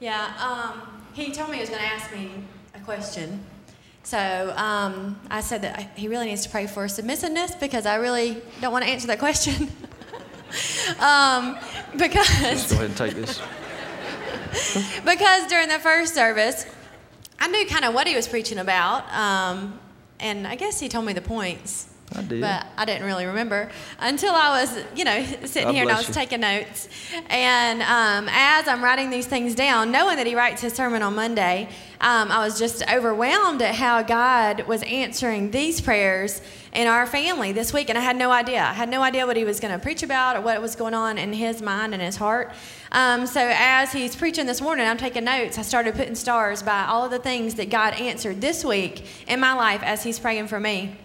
Yeah, 0.00 0.34
um, 0.38 1.02
he 1.14 1.32
told 1.32 1.48
me 1.48 1.56
he 1.56 1.60
was 1.62 1.70
going 1.70 1.80
to 1.80 1.86
ask 1.86 2.12
me 2.12 2.30
a 2.74 2.80
question. 2.80 3.42
So 4.04 4.52
um, 4.56 5.18
I 5.30 5.40
said 5.40 5.62
that 5.62 5.78
I, 5.78 5.90
he 5.96 6.08
really 6.08 6.26
needs 6.26 6.42
to 6.42 6.50
pray 6.50 6.66
for 6.66 6.84
submissiveness 6.88 7.58
because 7.58 7.86
I 7.86 7.96
really 7.96 8.42
don't 8.60 8.70
want 8.70 8.84
to 8.84 8.90
answer 8.90 9.06
that 9.06 9.18
question. 9.18 9.54
um, 11.00 11.58
because 11.96 12.42
Let's 12.42 12.70
go 12.70 12.76
ahead 12.76 12.90
and 12.90 12.96
take 12.96 13.14
this. 13.14 13.40
because 15.04 15.46
during 15.46 15.68
the 15.68 15.78
first 15.78 16.14
service, 16.14 16.66
I 17.40 17.48
knew 17.48 17.66
kind 17.66 17.86
of 17.86 17.94
what 17.94 18.06
he 18.06 18.14
was 18.14 18.28
preaching 18.28 18.58
about, 18.58 19.10
um, 19.12 19.80
and 20.20 20.46
I 20.46 20.54
guess 20.54 20.78
he 20.78 20.88
told 20.88 21.06
me 21.06 21.14
the 21.14 21.22
points. 21.22 21.88
I 22.16 22.22
did. 22.22 22.40
But 22.40 22.66
I 22.76 22.84
didn't 22.84 23.04
really 23.04 23.26
remember 23.26 23.70
until 23.98 24.34
I 24.34 24.60
was, 24.60 24.78
you 24.94 25.04
know, 25.04 25.24
sitting 25.44 25.64
God 25.64 25.74
here 25.74 25.82
and 25.82 25.90
I 25.90 25.96
was 25.96 26.08
you. 26.08 26.14
taking 26.14 26.40
notes. 26.40 26.88
And 27.28 27.82
um, 27.82 28.28
as 28.32 28.68
I'm 28.68 28.82
writing 28.82 29.10
these 29.10 29.26
things 29.26 29.54
down, 29.54 29.90
knowing 29.90 30.16
that 30.16 30.26
he 30.26 30.34
writes 30.34 30.62
his 30.62 30.72
sermon 30.74 31.02
on 31.02 31.14
Monday, 31.14 31.68
um, 32.00 32.30
I 32.30 32.44
was 32.44 32.58
just 32.58 32.82
overwhelmed 32.90 33.62
at 33.62 33.74
how 33.74 34.02
God 34.02 34.66
was 34.66 34.82
answering 34.82 35.50
these 35.50 35.80
prayers 35.80 36.40
in 36.72 36.86
our 36.86 37.06
family 37.06 37.52
this 37.52 37.72
week. 37.72 37.88
And 37.88 37.96
I 37.96 38.00
had 38.00 38.16
no 38.16 38.30
idea. 38.30 38.62
I 38.62 38.72
had 38.72 38.88
no 38.88 39.02
idea 39.02 39.26
what 39.26 39.36
he 39.36 39.44
was 39.44 39.60
going 39.60 39.72
to 39.72 39.78
preach 39.78 40.02
about 40.02 40.36
or 40.36 40.40
what 40.40 40.60
was 40.60 40.76
going 40.76 40.94
on 40.94 41.18
in 41.18 41.32
his 41.32 41.62
mind 41.62 41.94
and 41.94 42.02
his 42.02 42.16
heart. 42.16 42.52
Um, 42.92 43.26
so 43.26 43.40
as 43.40 43.92
he's 43.92 44.14
preaching 44.14 44.46
this 44.46 44.60
morning, 44.60 44.86
I'm 44.86 44.98
taking 44.98 45.24
notes. 45.24 45.58
I 45.58 45.62
started 45.62 45.94
putting 45.94 46.14
stars 46.14 46.62
by 46.62 46.84
all 46.84 47.04
of 47.04 47.10
the 47.10 47.18
things 47.18 47.54
that 47.54 47.70
God 47.70 47.94
answered 47.94 48.40
this 48.40 48.64
week 48.64 49.04
in 49.26 49.40
my 49.40 49.54
life 49.54 49.82
as 49.82 50.02
he's 50.04 50.18
praying 50.18 50.48
for 50.48 50.60
me. 50.60 50.96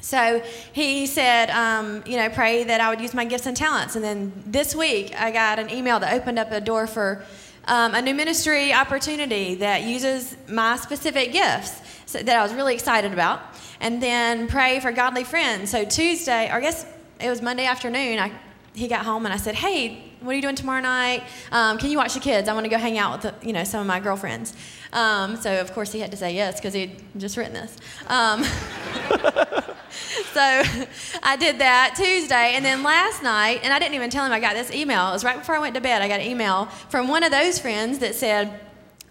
So 0.00 0.42
he 0.72 1.06
said, 1.06 1.50
um, 1.50 2.02
you 2.06 2.16
know, 2.16 2.28
pray 2.28 2.64
that 2.64 2.80
I 2.80 2.88
would 2.88 3.00
use 3.00 3.14
my 3.14 3.24
gifts 3.24 3.46
and 3.46 3.56
talents. 3.56 3.96
And 3.96 4.04
then 4.04 4.32
this 4.46 4.74
week, 4.74 5.14
I 5.18 5.30
got 5.30 5.58
an 5.58 5.70
email 5.70 6.00
that 6.00 6.12
opened 6.14 6.38
up 6.38 6.50
a 6.52 6.60
door 6.60 6.86
for 6.86 7.24
um, 7.66 7.94
a 7.94 8.02
new 8.02 8.14
ministry 8.14 8.72
opportunity 8.72 9.56
that 9.56 9.82
uses 9.82 10.36
my 10.48 10.76
specific 10.76 11.32
gifts 11.32 11.80
so, 12.06 12.18
that 12.18 12.36
I 12.36 12.42
was 12.42 12.54
really 12.54 12.74
excited 12.74 13.12
about. 13.12 13.40
And 13.80 14.02
then 14.02 14.48
pray 14.48 14.80
for 14.80 14.92
godly 14.92 15.24
friends. 15.24 15.70
So 15.70 15.84
Tuesday, 15.84 16.48
or 16.48 16.54
I 16.54 16.60
guess 16.60 16.86
it 17.20 17.28
was 17.28 17.42
Monday 17.42 17.66
afternoon, 17.66 18.18
I, 18.18 18.32
he 18.74 18.88
got 18.88 19.04
home 19.04 19.26
and 19.26 19.32
I 19.32 19.36
said, 19.36 19.54
hey, 19.54 20.09
what 20.20 20.32
are 20.32 20.36
you 20.36 20.42
doing 20.42 20.54
tomorrow 20.54 20.80
night? 20.80 21.24
Um, 21.50 21.78
can 21.78 21.90
you 21.90 21.96
watch 21.96 22.14
the 22.14 22.20
kids? 22.20 22.48
I 22.48 22.52
want 22.52 22.64
to 22.64 22.70
go 22.70 22.76
hang 22.76 22.98
out 22.98 23.24
with, 23.24 23.34
you 23.44 23.52
know, 23.52 23.64
some 23.64 23.80
of 23.80 23.86
my 23.86 24.00
girlfriends. 24.00 24.54
Um, 24.92 25.36
so 25.36 25.60
of 25.60 25.72
course 25.72 25.92
he 25.92 26.00
had 26.00 26.10
to 26.10 26.16
say 26.16 26.34
yes 26.34 26.56
because 26.56 26.74
he'd 26.74 26.96
just 27.16 27.36
written 27.36 27.54
this. 27.54 27.76
Um, 28.08 28.42
so 30.32 30.62
I 31.22 31.36
did 31.38 31.58
that 31.60 31.94
Tuesday, 31.96 32.52
and 32.54 32.64
then 32.64 32.82
last 32.82 33.22
night, 33.22 33.60
and 33.62 33.72
I 33.72 33.78
didn't 33.78 33.94
even 33.94 34.10
tell 34.10 34.26
him 34.26 34.32
I 34.32 34.40
got 34.40 34.54
this 34.54 34.70
email. 34.72 35.08
It 35.08 35.12
was 35.12 35.24
right 35.24 35.38
before 35.38 35.54
I 35.54 35.58
went 35.58 35.74
to 35.76 35.80
bed. 35.80 36.02
I 36.02 36.08
got 36.08 36.20
an 36.20 36.26
email 36.26 36.66
from 36.88 37.08
one 37.08 37.22
of 37.22 37.30
those 37.30 37.58
friends 37.58 38.00
that 38.00 38.14
said, 38.14 38.60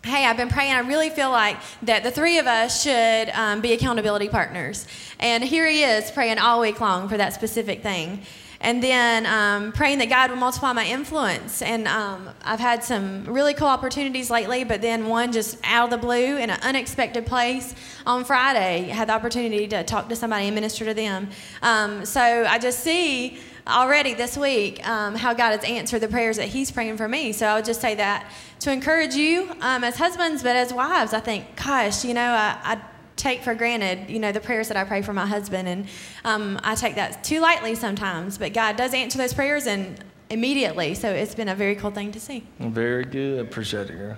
Hey, 0.03 0.25
I've 0.25 0.37
been 0.37 0.47
praying. 0.47 0.71
I 0.71 0.79
really 0.79 1.09
feel 1.09 1.29
like 1.29 1.57
that 1.81 2.03
the 2.03 2.11
three 2.11 2.37
of 2.37 2.47
us 2.47 2.81
should 2.83 3.29
um, 3.31 3.59
be 3.59 3.73
accountability 3.73 4.29
partners. 4.29 4.87
And 5.19 5.43
here 5.43 5.67
he 5.67 5.83
is 5.83 6.09
praying 6.11 6.37
all 6.37 6.61
week 6.61 6.79
long 6.79 7.09
for 7.09 7.17
that 7.17 7.33
specific 7.33 7.83
thing. 7.83 8.21
And 8.61 8.83
then 8.83 9.25
um, 9.25 9.71
praying 9.71 9.99
that 9.99 10.09
God 10.09 10.31
will 10.31 10.37
multiply 10.37 10.73
my 10.73 10.85
influence. 10.85 11.61
And 11.61 11.87
um, 11.87 12.29
I've 12.43 12.59
had 12.59 12.83
some 12.83 13.23
really 13.23 13.53
cool 13.53 13.67
opportunities 13.67 14.29
lately, 14.29 14.65
but 14.65 14.81
then 14.81 15.07
one 15.07 15.31
just 15.31 15.57
out 15.63 15.85
of 15.85 15.89
the 15.91 15.97
blue 15.97 16.37
in 16.37 16.49
an 16.49 16.59
unexpected 16.61 17.25
place 17.25 17.73
on 18.05 18.25
Friday. 18.25 18.89
had 18.89 19.07
the 19.07 19.13
opportunity 19.13 19.67
to 19.69 19.83
talk 19.83 20.09
to 20.09 20.15
somebody 20.15 20.47
and 20.47 20.55
minister 20.55 20.83
to 20.85 20.93
them. 20.93 21.29
Um, 21.61 22.05
so 22.05 22.21
I 22.21 22.59
just 22.59 22.81
see 22.81 23.39
already 23.65 24.13
this 24.13 24.35
week 24.37 24.85
um, 24.87 25.15
how 25.15 25.33
God 25.33 25.51
has 25.51 25.63
answered 25.63 25.99
the 25.99 26.07
prayers 26.07 26.37
that 26.37 26.47
He's 26.47 26.71
praying 26.71 26.97
for 26.97 27.07
me. 27.07 27.31
So 27.31 27.47
I 27.47 27.55
would 27.55 27.65
just 27.65 27.79
say 27.79 27.95
that 27.95 28.29
to 28.61 28.71
encourage 28.71 29.15
you 29.15 29.49
um, 29.61 29.83
as 29.83 29.97
husbands, 29.97 30.43
but 30.43 30.55
as 30.55 30.73
wives, 30.73 31.13
I 31.13 31.19
think, 31.19 31.45
gosh, 31.55 32.03
you 32.03 32.13
know, 32.13 32.31
I, 32.31 32.57
I 32.63 32.81
take 33.19 33.43
for 33.43 33.53
granted, 33.53 34.09
you 34.09 34.19
know, 34.19 34.31
the 34.31 34.39
prayers 34.39 34.69
that 34.69 34.77
I 34.77 34.83
pray 34.83 35.01
for 35.01 35.13
my 35.13 35.25
husband, 35.25 35.67
and 35.67 35.87
um, 36.25 36.59
I 36.63 36.75
take 36.75 36.95
that 36.95 37.23
too 37.23 37.41
lightly 37.41 37.75
sometimes. 37.75 38.37
But 38.37 38.53
God 38.53 38.75
does 38.75 38.93
answer 38.93 39.17
those 39.17 39.33
prayers 39.33 39.67
and 39.67 40.03
immediately, 40.29 40.95
so 40.95 41.11
it's 41.11 41.35
been 41.35 41.49
a 41.49 41.55
very 41.55 41.75
cool 41.75 41.91
thing 41.91 42.11
to 42.13 42.19
see. 42.19 42.43
Very 42.59 43.05
good. 43.05 43.39
Appreciate 43.39 43.89
it, 43.89 43.97
girl. 43.97 44.17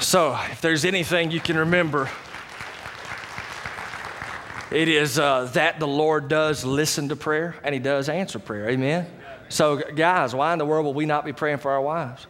So, 0.00 0.38
if 0.50 0.60
there's 0.60 0.84
anything 0.84 1.30
you 1.30 1.40
can 1.40 1.56
remember, 1.56 2.10
it 4.70 4.88
is 4.88 5.18
uh, 5.18 5.44
that 5.54 5.80
the 5.80 5.88
Lord 5.88 6.28
does 6.28 6.64
listen 6.64 7.08
to 7.08 7.16
prayer 7.16 7.56
and 7.64 7.74
He 7.74 7.80
does 7.80 8.08
answer 8.08 8.38
prayer. 8.38 8.68
Amen? 8.68 9.06
So, 9.48 9.76
guys, 9.76 10.34
why 10.34 10.52
in 10.52 10.58
the 10.58 10.66
world 10.66 10.84
will 10.84 10.94
we 10.94 11.06
not 11.06 11.24
be 11.24 11.32
praying 11.32 11.58
for 11.58 11.70
our 11.70 11.80
wives? 11.80 12.26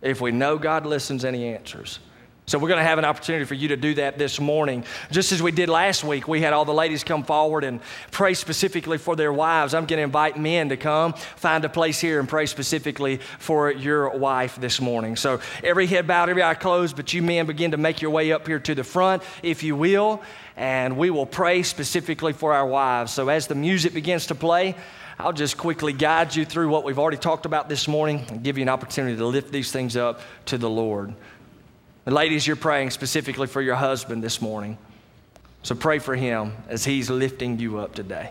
If 0.00 0.20
we 0.20 0.30
know 0.30 0.58
God 0.58 0.86
listens 0.86 1.24
and 1.24 1.34
He 1.34 1.46
answers. 1.46 1.98
So 2.48 2.60
we're 2.60 2.68
going 2.68 2.78
to 2.78 2.84
have 2.84 3.00
an 3.00 3.04
opportunity 3.04 3.44
for 3.44 3.54
you 3.54 3.66
to 3.68 3.76
do 3.76 3.94
that 3.94 4.18
this 4.18 4.38
morning. 4.38 4.84
Just 5.10 5.32
as 5.32 5.42
we 5.42 5.50
did 5.50 5.68
last 5.68 6.04
week, 6.04 6.28
we 6.28 6.40
had 6.40 6.52
all 6.52 6.64
the 6.64 6.72
ladies 6.72 7.02
come 7.02 7.24
forward 7.24 7.64
and 7.64 7.80
pray 8.12 8.34
specifically 8.34 8.98
for 8.98 9.16
their 9.16 9.32
wives. 9.32 9.74
I'm 9.74 9.84
going 9.84 9.98
to 9.98 10.04
invite 10.04 10.38
men 10.38 10.68
to 10.68 10.76
come, 10.76 11.14
find 11.14 11.64
a 11.64 11.68
place 11.68 11.98
here 11.98 12.20
and 12.20 12.28
pray 12.28 12.46
specifically 12.46 13.16
for 13.40 13.72
your 13.72 14.10
wife 14.10 14.54
this 14.60 14.80
morning. 14.80 15.16
So 15.16 15.40
every 15.64 15.88
head 15.88 16.06
bowed, 16.06 16.28
every 16.28 16.44
eye 16.44 16.54
closed, 16.54 16.94
but 16.94 17.12
you 17.12 17.20
men 17.20 17.46
begin 17.46 17.72
to 17.72 17.78
make 17.78 18.00
your 18.00 18.12
way 18.12 18.30
up 18.30 18.46
here 18.46 18.60
to 18.60 18.76
the 18.76 18.84
front, 18.84 19.24
if 19.42 19.64
you 19.64 19.74
will, 19.74 20.22
and 20.56 20.96
we 20.96 21.10
will 21.10 21.26
pray 21.26 21.64
specifically 21.64 22.32
for 22.32 22.52
our 22.52 22.64
wives. 22.64 23.12
So 23.12 23.28
as 23.28 23.48
the 23.48 23.56
music 23.56 23.92
begins 23.92 24.28
to 24.28 24.36
play, 24.36 24.76
I'll 25.18 25.32
just 25.32 25.56
quickly 25.56 25.92
guide 25.92 26.36
you 26.36 26.44
through 26.44 26.68
what 26.68 26.84
we've 26.84 27.00
already 27.00 27.16
talked 27.16 27.44
about 27.44 27.68
this 27.68 27.88
morning 27.88 28.24
and 28.28 28.44
give 28.44 28.56
you 28.56 28.62
an 28.62 28.68
opportunity 28.68 29.16
to 29.16 29.26
lift 29.26 29.50
these 29.50 29.72
things 29.72 29.96
up 29.96 30.20
to 30.44 30.58
the 30.58 30.70
Lord. 30.70 31.12
And 32.06 32.14
ladies, 32.14 32.46
you're 32.46 32.54
praying 32.54 32.92
specifically 32.92 33.48
for 33.48 33.60
your 33.60 33.74
husband 33.74 34.22
this 34.22 34.40
morning. 34.40 34.78
So 35.64 35.74
pray 35.74 35.98
for 35.98 36.14
him 36.14 36.52
as 36.68 36.84
he's 36.84 37.10
lifting 37.10 37.58
you 37.58 37.78
up 37.78 37.96
today. 37.96 38.30